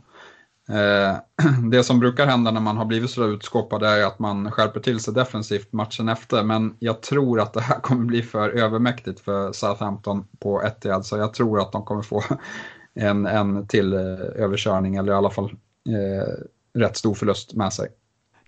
[0.69, 1.17] Eh,
[1.71, 5.01] det som brukar hända när man har blivit så utskåpad är att man skärper till
[5.01, 6.43] sig defensivt matchen efter.
[6.43, 11.07] Men jag tror att det här kommer bli för övermäktigt för Southampton på Etihad.
[11.07, 12.23] Så jag tror att de kommer få
[12.95, 14.01] en, en till eh,
[14.35, 15.51] överkörning eller i alla fall
[15.89, 16.33] eh,
[16.81, 17.89] rätt stor förlust med sig.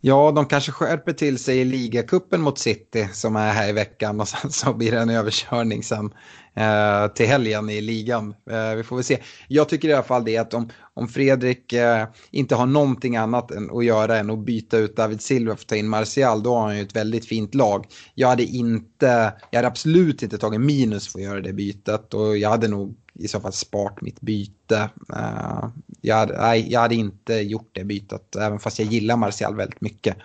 [0.00, 4.20] Ja, de kanske skärper till sig i ligacupen mot City som är här i veckan
[4.20, 6.14] och sen så blir det en överkörning sen
[6.58, 8.34] eh, till helgen i ligan.
[8.50, 9.18] Eh, vi får väl se.
[9.48, 13.50] Jag tycker i alla fall det att om, om Fredrik eh, inte har någonting annat
[13.50, 16.54] än att göra än att byta ut David Silva för att ta in Martial, då
[16.54, 17.86] har han ju ett väldigt fint lag.
[18.14, 22.38] Jag hade inte, jag hade absolut inte tagit minus för att göra det bytet och
[22.38, 24.90] jag hade nog i så fall sparat mitt byte.
[25.12, 25.68] Uh,
[26.00, 29.80] jag, hade, nej, jag hade inte gjort det bytet, även fast jag gillar Martial väldigt
[29.80, 30.16] mycket.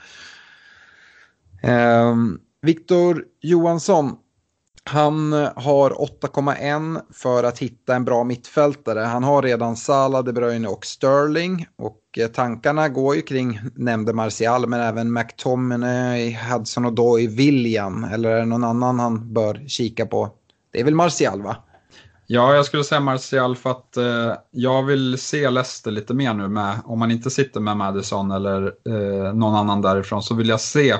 [1.67, 2.15] Uh,
[2.61, 4.15] Viktor Johansson,
[4.85, 8.99] han eh, har 8,1 för att hitta en bra mittfältare.
[8.99, 11.67] Han har redan Salah, De Bruyne och Sterling.
[11.77, 18.03] Och eh, tankarna går ju kring, nämnde Martial, men även McTominay, Hudson och Doy, William.
[18.03, 20.29] Eller är det någon annan han bör kika på?
[20.71, 21.55] Det är väl Martial va?
[22.27, 26.47] Ja, jag skulle säga Martial för att eh, jag vill se Leicester lite mer nu
[26.47, 30.61] med, om man inte sitter med Madison eller eh, någon annan därifrån, så vill jag
[30.61, 30.95] se,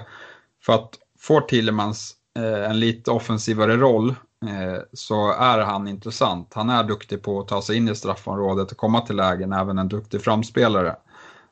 [0.66, 4.10] för att får Tillemans Eh, en lite offensivare roll
[4.46, 6.54] eh, så är han intressant.
[6.54, 9.78] Han är duktig på att ta sig in i straffområdet och komma till lägen, även
[9.78, 10.96] en duktig framspelare.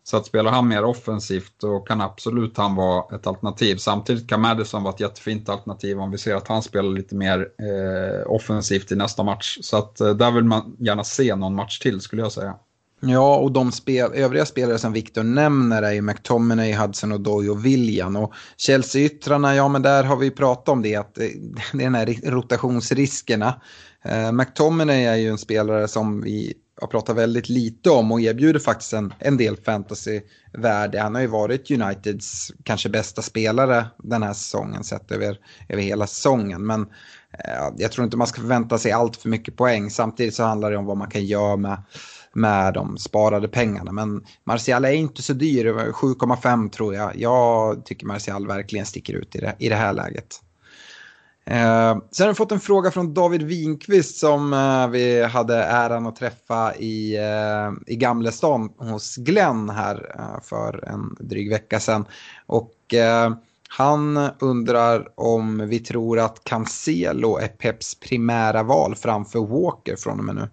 [0.03, 3.75] Så att spelar han mer offensivt då kan absolut han vara ett alternativ.
[3.75, 7.39] Samtidigt kan Madison vara ett jättefint alternativ om vi ser att han spelar lite mer
[7.39, 9.57] eh, offensivt i nästa match.
[9.61, 12.55] Så att eh, där vill man gärna se någon match till skulle jag säga.
[13.03, 17.49] Ja, och de spel, övriga spelare som Victor nämner är ju McTominay, Hudson och Doy
[17.49, 18.15] och William.
[18.15, 21.23] Och Chelsea-yttrarna, ja men där har vi pratat om det, att eh,
[21.73, 23.61] det är den här rotationsriskerna.
[24.03, 28.59] Eh, McTominay är ju en spelare som vi har pratat väldigt lite om och erbjuder
[28.59, 30.99] faktiskt en, en del fantasyvärde.
[30.99, 35.37] Han har ju varit Uniteds kanske bästa spelare den här säsongen sett över,
[35.69, 36.65] över hela säsongen.
[36.65, 36.81] Men
[37.31, 39.89] eh, jag tror inte man ska förvänta sig allt för mycket poäng.
[39.89, 41.77] Samtidigt så handlar det om vad man kan göra med,
[42.33, 43.91] med de sparade pengarna.
[43.91, 47.11] Men Martial är inte så dyr, 7,5 tror jag.
[47.15, 50.41] Jag tycker Martial verkligen sticker ut i det, i det här läget.
[51.45, 56.07] Eh, sen har vi fått en fråga från David Winkvist som eh, vi hade äran
[56.07, 62.05] att träffa i, eh, i Gamlestan hos Glenn här eh, för en dryg vecka sedan.
[62.45, 63.33] Och eh,
[63.69, 70.25] han undrar om vi tror att Cancelo är Peps primära val framför Walker från och
[70.25, 70.49] med nu.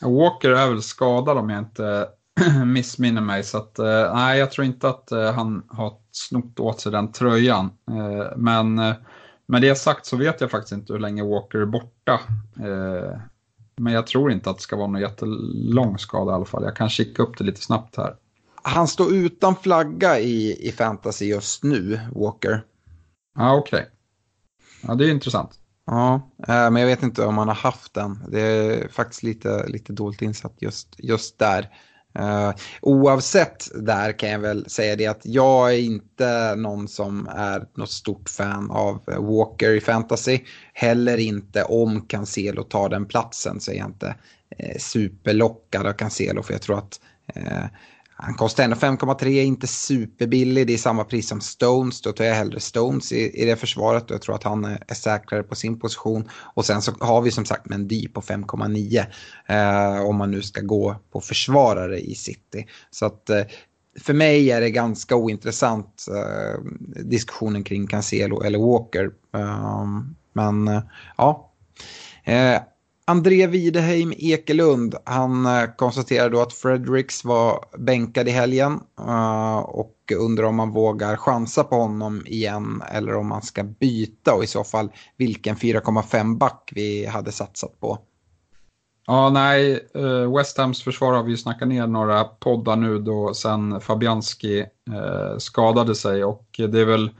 [0.00, 2.08] Walker är väl skadad om jag inte
[2.66, 3.44] missminner mig.
[3.44, 7.70] Så att, eh, nej, jag tror inte att han har snott åt sig den tröjan.
[8.36, 8.80] men
[9.48, 12.20] med det sagt så vet jag faktiskt inte hur länge Walker är borta.
[12.56, 13.20] Eh,
[13.76, 16.64] men jag tror inte att det ska vara någon jättelång skada i alla fall.
[16.64, 18.16] Jag kan kika upp det lite snabbt här.
[18.62, 22.64] Han står utan flagga i, i fantasy just nu, Walker.
[23.34, 23.80] Ja, okej.
[23.80, 23.90] Okay.
[24.82, 25.57] Ja, det är intressant.
[25.90, 28.18] Ja, eh, men jag vet inte om han har haft den.
[28.28, 31.68] Det är faktiskt lite, lite dåligt insatt just, just där.
[32.18, 37.66] Uh, oavsett där kan jag väl säga det att jag är inte någon som är
[37.74, 40.40] något stort fan av eh, Walker i fantasy.
[40.72, 44.14] Heller inte om Cancelo tar den platsen så är jag inte
[44.58, 47.00] eh, superlockad av Cancelo för jag tror att
[47.34, 47.64] eh,
[48.20, 50.66] han kostar ändå 5,3, inte superbillig.
[50.66, 52.02] Det är samma pris som Stones.
[52.02, 54.04] Då tar jag hellre Stones i, i det försvaret.
[54.04, 56.28] Och jag tror att han är, är säkrare på sin position.
[56.54, 59.04] Och sen så har vi som sagt Mendy på 5,9.
[59.46, 62.66] Eh, om man nu ska gå på försvarare i City.
[62.90, 63.42] Så att eh,
[64.00, 66.60] för mig är det ganska ointressant eh,
[67.04, 69.10] diskussionen kring Cancelo eller Walker.
[69.34, 69.86] Eh,
[70.32, 70.82] men eh,
[71.16, 71.52] ja.
[72.24, 72.60] Eh,
[73.08, 79.94] André Wideheim Ekelund, han eh, konstaterar då att Fredericks var bänkad i helgen eh, och
[80.16, 84.46] undrar om man vågar chansa på honom igen eller om man ska byta och i
[84.46, 87.98] så fall vilken 4,5 back vi hade satsat på.
[89.06, 93.34] Ja, nej, eh, West Hams försvar har vi ju snackat ner några poddar nu då
[93.34, 94.66] sen Fabianski
[95.38, 97.10] skadade sig och det är väl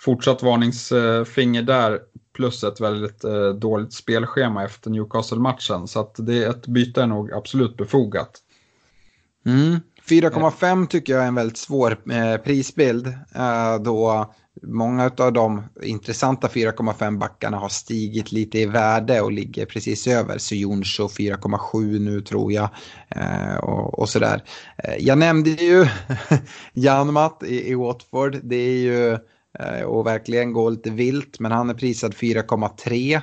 [0.00, 2.00] fortsatt varningsfinger där
[2.36, 5.88] plus ett väldigt eh, dåligt spelschema efter Newcastle-matchen.
[5.88, 8.30] Så att det, ett byte är nog absolut befogat.
[9.46, 9.80] Mm.
[10.08, 13.06] 4,5 tycker jag är en väldigt svår eh, prisbild.
[13.34, 19.66] Eh, då många av de intressanta 4,5 backarna har stigit lite i värde och ligger
[19.66, 20.38] precis över.
[20.38, 22.68] Sojonsho 4,7 nu tror jag.
[23.08, 24.42] Eh, och, och sådär.
[24.78, 25.86] Eh, jag nämnde ju
[26.72, 28.40] Janmat i, i Watford.
[28.42, 29.18] Det är ju Eh,
[29.58, 31.40] Eh, och verkligen gå lite vilt.
[31.40, 33.20] Men han är prisad 4,3.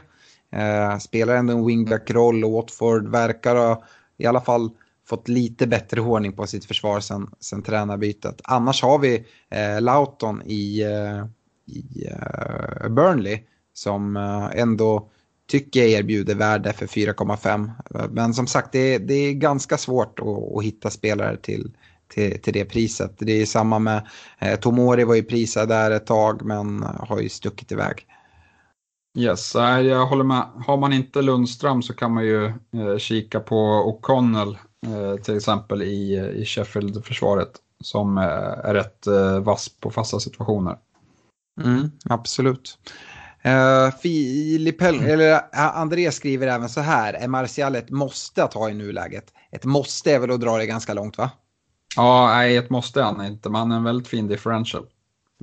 [0.51, 3.84] Eh, spelar ändå en wingback-roll och Watford verkar ha
[4.17, 4.69] i alla fall
[5.07, 8.41] fått lite bättre ordning på sitt försvar sen, sen tränarbytet.
[8.43, 11.25] Annars har vi eh, Lauton i, eh,
[11.75, 13.39] i eh, Burnley
[13.73, 15.09] som eh, ändå
[15.47, 18.09] tycker jag erbjuder värde för 4,5.
[18.11, 21.71] Men som sagt, det är, det är ganska svårt att, att hitta spelare till
[22.08, 23.16] till, till det priset.
[23.18, 24.08] Det är samma med
[24.39, 28.08] eh, Tomori var ju prisad där ett tag men har ju stuckit iväg.
[29.18, 30.43] Yes, jag håller med.
[30.66, 35.82] Har man inte Lundström så kan man ju eh, kika på O'Connell eh, till exempel
[35.82, 37.51] i, i Sheffield-försvaret
[37.84, 38.24] som eh,
[38.70, 40.78] är rätt eh, vass på fasta situationer.
[41.64, 42.78] Mm, absolut.
[43.45, 45.06] Uh, Filip mm.
[45.06, 45.39] eller uh,
[45.78, 49.34] André skriver även så här, är Martial ett måste att ha i nuläget?
[49.51, 51.32] Ett måste är väl att dra det ganska långt va?
[51.95, 54.87] Ja, nej, ett måste han inte, men han är en väldigt fin differential.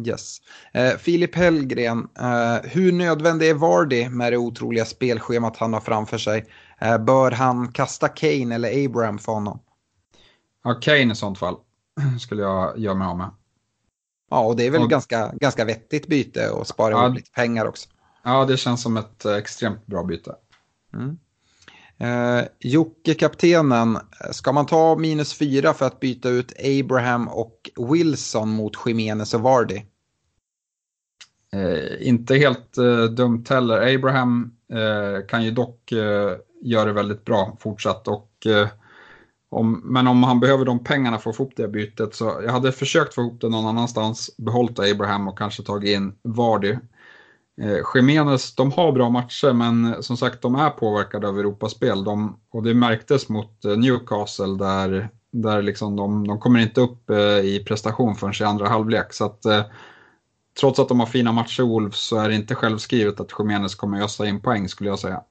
[0.06, 0.38] Yes.
[0.76, 6.18] Uh, Filip Hellgren, uh, hur nödvändig är Vardy med det otroliga spelschemat han har framför
[6.18, 6.46] sig?
[6.84, 9.60] Uh, bör han kasta Kane eller Abraham för honom?
[10.64, 11.56] Ja, Kane i sånt fall
[12.20, 13.30] skulle jag göra mig av med.
[14.30, 17.66] Ja, och det är väl och, ganska, ganska vettigt byte och spara ja, lite pengar
[17.66, 17.88] också.
[18.22, 20.34] Ja, det känns som ett extremt bra byte.
[20.94, 21.18] Mm.
[22.00, 23.98] Eh, Jocke, kaptenen,
[24.30, 29.40] ska man ta minus fyra för att byta ut Abraham och Wilson mot Jimenez och
[29.40, 29.82] Vardy?
[31.52, 33.94] Eh, inte helt eh, dumt heller.
[33.94, 38.08] Abraham eh, kan ju dock eh, göra det väldigt bra fortsatt.
[38.08, 38.68] Och, eh,
[39.50, 42.52] om, men om han behöver de pengarna för att få ihop det bytet så jag
[42.52, 46.76] hade försökt få ihop det någon annanstans, behållit Abraham och kanske tagit in Vardy.
[47.60, 52.04] Eh, Jimenez, de har bra matcher men som sagt de är påverkade av Europaspel.
[52.04, 57.10] De, och det märktes mot eh, Newcastle där, där liksom de, de kommer inte upp
[57.10, 59.12] eh, i prestation förrän i andra halvlek.
[59.12, 59.62] Så att, eh,
[60.60, 64.02] trots att de har fina matcher Wolves så är det inte självskrivet att Jimenez kommer
[64.02, 65.22] ösa in poäng skulle jag säga.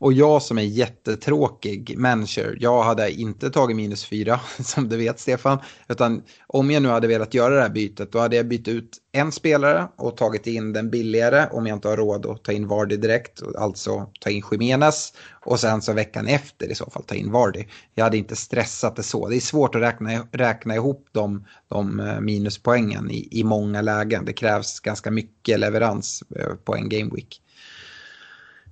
[0.00, 5.20] Och jag som är jättetråkig manager, jag hade inte tagit minus fyra som du vet
[5.20, 5.58] Stefan.
[5.88, 8.98] Utan om jag nu hade velat göra det här bytet då hade jag bytt ut
[9.12, 12.68] en spelare och tagit in den billigare om jag inte har råd att ta in
[12.68, 13.42] Vardy direkt.
[13.58, 15.12] Alltså ta in Jimenez
[15.44, 17.64] och sen så veckan efter i så fall ta in Vardy.
[17.94, 19.28] Jag hade inte stressat det så.
[19.28, 24.24] Det är svårt att räkna, räkna ihop de, de eh, minuspoängen i, i många lägen.
[24.24, 27.42] Det krävs ganska mycket leverans eh, på en game week.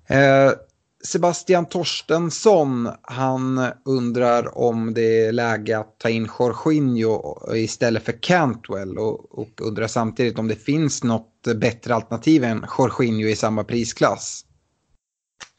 [0.06, 0.52] Eh,
[1.04, 8.98] Sebastian Torstensson, han undrar om det är läge att ta in Jorginho istället för Cantwell
[8.98, 14.44] och, och undrar samtidigt om det finns något bättre alternativ än Jorginho i samma prisklass.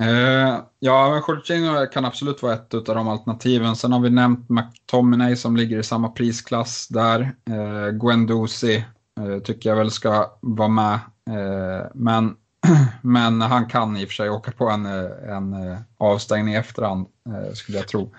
[0.04, 3.76] Uh, ja, men Jorginho kan absolut vara ett av de alternativen.
[3.76, 7.22] Sen har vi nämnt McTominay som ligger i samma prisklass där.
[7.50, 8.86] Uh, Guendouzi
[9.20, 11.00] uh, tycker jag väl ska vara med.
[11.30, 12.36] Uh, men
[13.02, 16.58] Men han kan i och för sig åka på en, eh, en eh, avstängning i
[16.58, 18.14] efterhand, eh, skulle jag tro.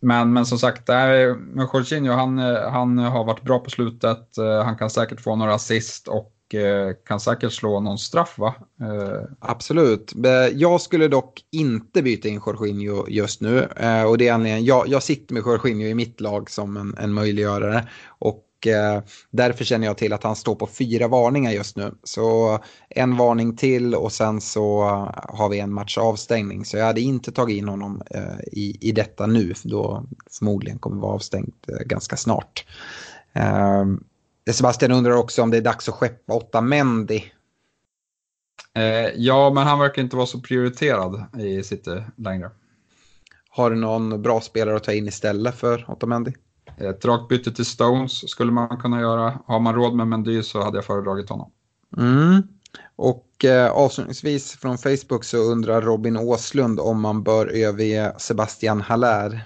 [0.00, 1.10] Men, men som sagt, där,
[1.56, 2.38] Jorginho, han,
[2.72, 4.28] han har varit bra på slutet.
[4.64, 6.32] Han kan säkert få några assist och
[7.08, 8.54] kan säkert slå någon straff va?
[9.40, 10.12] Absolut.
[10.52, 13.60] Jag skulle dock inte byta in Jorginho just nu.
[14.06, 17.12] Och det är anledningen, jag, jag sitter med Jorginho i mitt lag som en, en
[17.12, 17.88] möjliggörare.
[18.06, 21.94] Och eh, därför känner jag till att han står på fyra varningar just nu.
[22.04, 24.82] Så en varning till och sen så
[25.14, 26.64] har vi en match avstängning.
[26.64, 31.02] Så jag hade inte tagit in honom eh, i, i detta nu, då förmodligen kommer
[31.02, 32.66] vara avstängt eh, ganska snart.
[33.32, 33.84] Eh,
[34.50, 37.22] Sebastian undrar också om det är dags att skeppa åtta Mendy.
[39.14, 42.50] Ja, men han verkar inte vara så prioriterad i City längre.
[43.56, 46.32] Har du någon bra spelare att ta in istället för Otamendi?
[46.76, 49.38] Ett rakt byte till Stones skulle man kunna göra.
[49.46, 51.50] Har man råd med Mendy så hade jag föredragit honom.
[51.96, 52.42] Mm.
[52.96, 59.44] Och eh, avslutningsvis från Facebook så undrar Robin Åslund om man bör överge Sebastian Haller.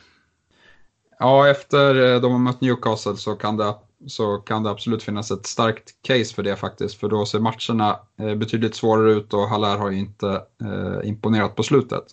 [1.18, 3.74] Ja, efter eh, de har mött Newcastle så kan, det,
[4.06, 6.94] så kan det absolut finnas ett starkt case för det faktiskt.
[6.94, 11.56] För då ser matcherna eh, betydligt svårare ut och Haller har ju inte eh, imponerat
[11.56, 12.04] på slutet.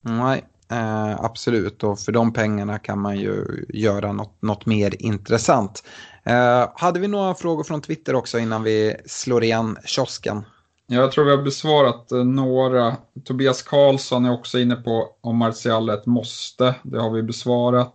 [0.00, 5.84] Nej, Eh, absolut, och för de pengarna kan man ju göra något, något mer intressant.
[6.24, 10.44] Eh, hade vi några frågor från Twitter också innan vi slår igen kiosken?
[10.86, 12.96] Jag tror vi har besvarat eh, några.
[13.24, 16.74] Tobias Karlsson är också inne på om Martial är ett måste.
[16.82, 17.94] Det har vi besvarat.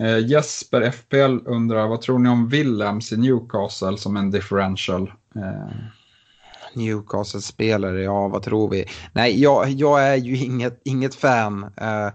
[0.00, 5.12] Eh, Jesper FPL undrar, vad tror ni om Willems i Newcastle som en differential?
[5.34, 5.99] Eh,
[6.74, 8.84] Newcastle-spelare, ja vad tror vi?
[9.12, 11.64] Nej, jag, jag är ju inget, inget fan.
[11.64, 12.10] Uh,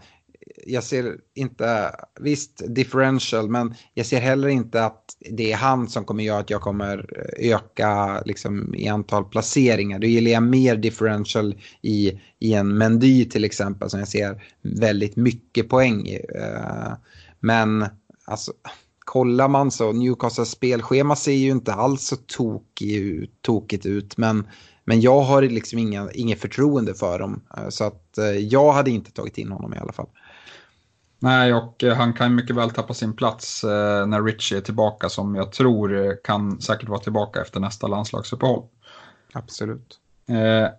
[0.66, 6.06] jag ser inte, visst differential, men jag ser heller inte att det är han som
[6.06, 7.06] kommer göra att jag kommer
[7.38, 9.99] öka liksom, i antal placeringar.
[9.99, 15.16] Då gillar jag mer differential i, i en Mendy till exempel som jag ser väldigt
[15.16, 16.18] mycket poäng i.
[16.18, 16.93] Uh,
[17.39, 17.86] men
[18.26, 18.51] alltså
[19.06, 24.18] kollar man så, Newcastles spelschema ser ju inte alls så tokig, tokigt ut.
[24.18, 24.47] Men,
[24.84, 27.41] men jag har liksom inga, inget förtroende för dem.
[27.70, 30.08] Så att eh, jag hade inte tagit in honom i alla fall.
[31.20, 33.64] Nej, och han kan mycket väl tappa sin plats
[34.08, 38.64] när Richie är tillbaka som jag tror kan säkert vara tillbaka efter nästa landslagsuppehåll.
[39.34, 39.99] Absolut.
[40.28, 40.70] Eh,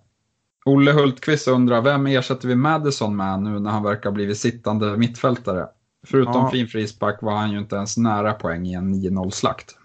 [0.65, 5.67] Olle Hultqvist undrar, vem ersätter vi Madison med nu när han verkar blivit sittande mittfältare?
[6.07, 6.51] Förutom ja.
[6.51, 9.77] fin frispark var han ju inte ens nära poäng i en 9-0-slakt.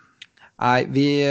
[0.62, 1.26] Nej, vi,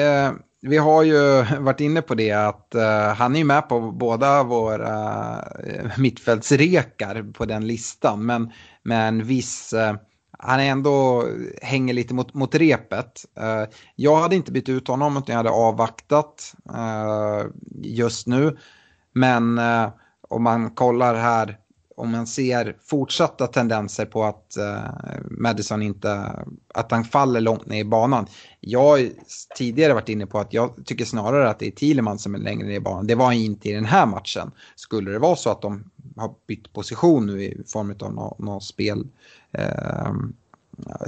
[0.63, 4.43] vi har ju varit inne på det att uh, han är ju med på båda
[4.43, 8.27] våra uh, mittfältsrekar på den listan.
[8.27, 9.73] Men med en viss...
[9.73, 9.97] Uh,
[10.43, 11.25] han är ändå
[11.63, 13.25] hänger lite mot, mot repet.
[13.41, 16.55] Uh, jag hade inte bytt ut honom utan jag hade avvaktat
[17.83, 18.57] just nu.
[19.13, 19.61] Men
[20.29, 21.59] om man kollar här
[22.01, 24.85] om man ser fortsatta tendenser på att eh,
[25.31, 26.33] Madison inte,
[26.75, 28.27] att han faller långt ner i banan.
[28.61, 29.09] Jag har
[29.57, 32.67] tidigare varit inne på att jag tycker snarare att det är Thielemann som är längre
[32.67, 33.07] ner i banan.
[33.07, 34.51] Det var han inte i den här matchen.
[34.77, 38.61] Skulle det vara så att de har bytt position nu i form av något nå
[38.61, 39.07] spel,
[39.53, 40.13] eh,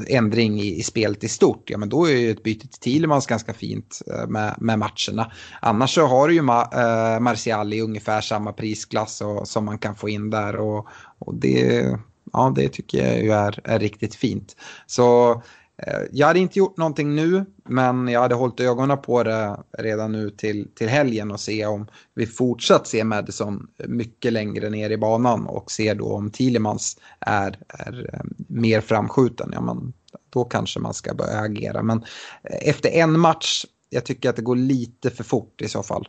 [0.08, 3.26] ändring i, i spelet i stort, ja men då är ju ett byte till Thielemans
[3.26, 5.32] ganska fint eh, med, med matcherna.
[5.60, 9.78] Annars så har du ju Ma, eh, Martial i ungefär samma prisklass och, som man
[9.78, 10.86] kan få in där och,
[11.18, 11.86] och det,
[12.32, 14.56] ja, det tycker jag ju är, är riktigt fint.
[14.86, 15.42] Så
[15.86, 20.12] Eh, jag hade inte gjort någonting nu, men jag hade hållit ögonen på det redan
[20.12, 24.96] nu till, till helgen och se om vi fortsatt ser Madison mycket längre ner i
[24.96, 29.50] banan och ser då om Thielemans är, är eh, mer framskjuten.
[29.54, 29.92] Ja, men
[30.30, 31.82] då kanske man ska börja agera.
[31.82, 31.98] Men
[32.42, 36.08] eh, efter en match, jag tycker att det går lite för fort i så fall.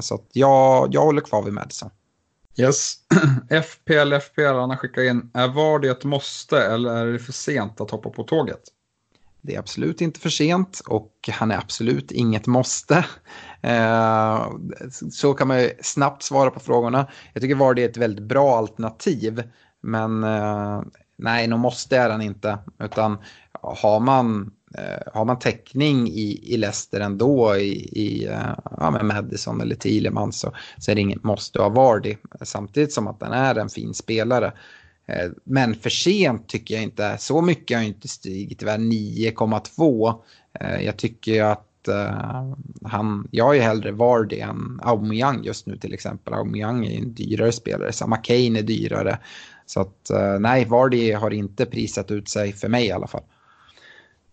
[0.00, 1.90] Så att jag, jag håller kvar vid Madison.
[2.56, 2.94] Yes.
[3.64, 5.30] FPL, FPL, Anna skickar in.
[5.34, 8.60] Är var det ett måste eller är det för sent att hoppa på tåget?
[9.42, 13.04] Det är absolut inte för sent och han är absolut inget måste.
[13.62, 14.46] Eh,
[15.10, 17.06] så kan man ju snabbt svara på frågorna.
[17.32, 19.42] Jag tycker var det är ett väldigt bra alternativ.
[19.80, 20.82] Men eh,
[21.16, 22.58] nej, nog måste är han inte.
[22.78, 23.18] Utan
[23.52, 28.28] har man, eh, har man täckning i, i Leicester ändå i, i
[28.78, 32.16] ja, med Madison eller Thielemans, så, så är det inget måste ha Vardy.
[32.42, 34.52] Samtidigt som att han är en fin spelare.
[35.10, 37.16] Eh, men för sent tycker jag inte.
[37.18, 38.58] Så mycket har inte stigit.
[38.58, 40.14] Tyvärr 9,2.
[40.60, 42.52] Eh, jag tycker att eh,
[42.84, 46.34] han, jag är hellre Vardy än Aubameyang just nu till exempel.
[46.34, 47.92] Aubameyang är en dyrare spelare.
[47.92, 49.18] Samma Kane är dyrare.
[49.66, 53.22] Så att nej, Vardy har inte prisat ut sig för mig i alla fall.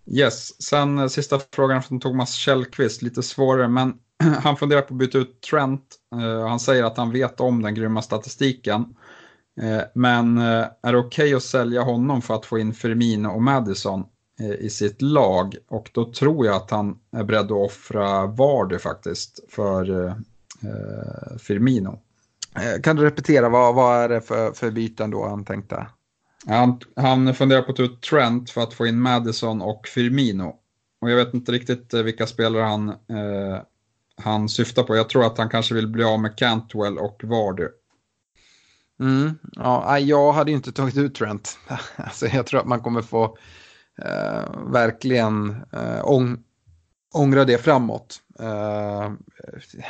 [0.06, 3.94] Yes, sen sista frågan från Thomas Källqvist, lite svårare, men
[4.44, 5.96] han funderar på att byta ut Trent.
[6.50, 8.96] Han säger att han vet om den grymma statistiken.
[9.62, 13.28] Eh, men eh, är det okej okay att sälja honom för att få in Firmino
[13.28, 14.06] och Madison
[14.40, 15.56] eh, i sitt lag?
[15.68, 20.16] Och då tror jag att han är beredd att offra Vardy faktiskt för
[21.40, 22.00] Firmino.
[22.84, 25.88] Kan du repetera, vad, vad är det för, för byten då han tänkte?
[26.48, 30.56] Han, han funderar på att ta ut Trent för att få in Madison och Firmino.
[31.02, 33.62] Och jag vet inte riktigt vilka spelare han, eh,
[34.22, 34.96] han syftar på.
[34.96, 37.68] Jag tror att han kanske vill bli av med Cantwell och Vardy.
[39.00, 41.58] Mm, ja, jag hade inte tagit ut Trent.
[41.96, 43.38] Alltså, jag tror att man kommer få
[44.02, 46.38] eh, verkligen eh, ång
[47.14, 48.22] ångra det framåt.
[48.40, 49.12] Eh,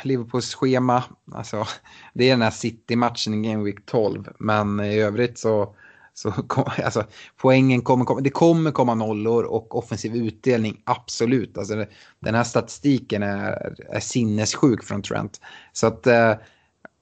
[0.02, 1.66] Liverpools schema, alltså,
[2.14, 4.28] det är den här City-matchen i Game Week 12.
[4.38, 5.74] Men i övrigt så,
[6.14, 6.32] så
[6.84, 7.04] alltså,
[7.36, 8.20] poängen kommer komma.
[8.20, 11.58] Det kommer komma nollor och offensiv utdelning, absolut.
[11.58, 11.86] Alltså,
[12.20, 15.40] den här statistiken är, är sinnessjuk från Trent.
[15.72, 16.34] Så att, eh,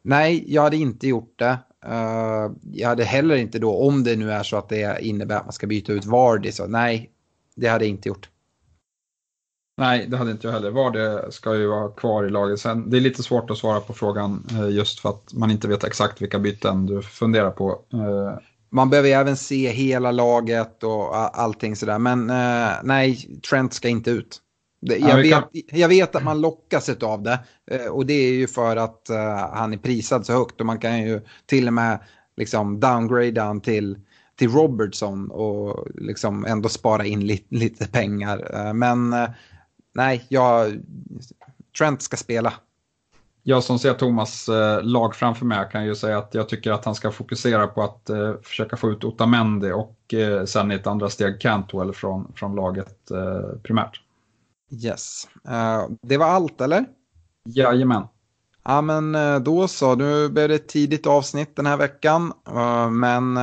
[0.03, 1.59] nej, jag hade inte gjort det.
[1.89, 5.45] Uh, jag hade heller inte då, om det nu är så att det innebär att
[5.45, 7.11] man ska byta ut Vardy, så nej,
[7.55, 8.29] det hade jag inte gjort.
[9.79, 10.71] Nej, det hade inte jag heller.
[10.71, 12.61] Vardy ska ju vara kvar i laget.
[12.61, 15.69] Sen, det är lite svårt att svara på frågan uh, just för att man inte
[15.69, 17.71] vet exakt vilka byten du funderar på.
[17.95, 18.39] Uh,
[18.71, 21.99] man behöver även se hela laget och allting sådär.
[21.99, 22.27] Men
[22.87, 24.43] nej, Trent ska inte ut.
[24.81, 27.39] Jag vet, jag vet att man lockas av det
[27.71, 29.17] eh, och det är ju för att uh,
[29.53, 31.99] han är prisad så högt och man kan ju till och med
[32.37, 33.99] liksom downgrade han till,
[34.37, 38.55] till Robertson och liksom ändå spara in li, lite pengar.
[38.55, 39.29] Uh, men uh,
[39.95, 40.83] nej, jag,
[41.79, 42.53] Trent ska spela.
[43.43, 44.49] Jag som ser Thomas
[44.83, 48.11] lag framför mig kan ju säga att jag tycker att han ska fokusera på att
[48.43, 50.15] försöka få ut Otamendi och
[50.47, 53.11] sen i ett andra steg Cantwell från, från laget
[53.63, 54.01] primärt.
[54.71, 55.29] Yes.
[55.49, 56.85] Uh, det var allt eller?
[57.45, 58.03] Jajamän.
[58.65, 62.33] Ja men uh, då så, nu blev det ett tidigt avsnitt den här veckan.
[62.49, 63.39] Uh, men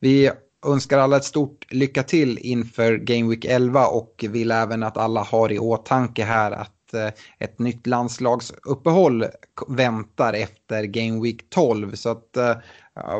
[0.00, 0.30] vi
[0.66, 5.22] önskar alla ett stort lycka till inför Game Week 11 och vill även att alla
[5.22, 6.94] har i åtanke här att
[7.38, 9.24] ett nytt landslagsuppehåll
[9.68, 11.94] väntar efter Game Week 12.
[11.94, 12.36] Så att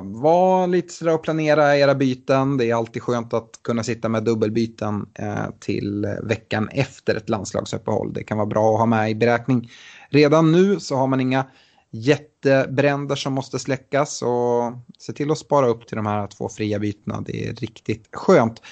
[0.02, 2.56] var lite sådär och planera era byten.
[2.56, 8.12] Det är alltid skönt att kunna sitta med dubbelbyten eh, till veckan efter ett landslagsuppehåll.
[8.12, 9.70] Det kan vara bra att ha med i beräkning.
[10.10, 11.46] Redan nu så har man inga
[11.90, 16.78] jättebränder som måste släckas och se till att spara upp till de här två fria
[16.78, 17.20] bytena.
[17.20, 18.62] Det är riktigt skönt.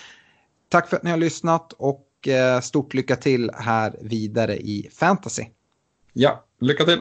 [0.68, 5.44] Tack för att ni har lyssnat och eh, stort lycka till här vidare i fantasy.
[6.12, 7.01] Ja, lycka till!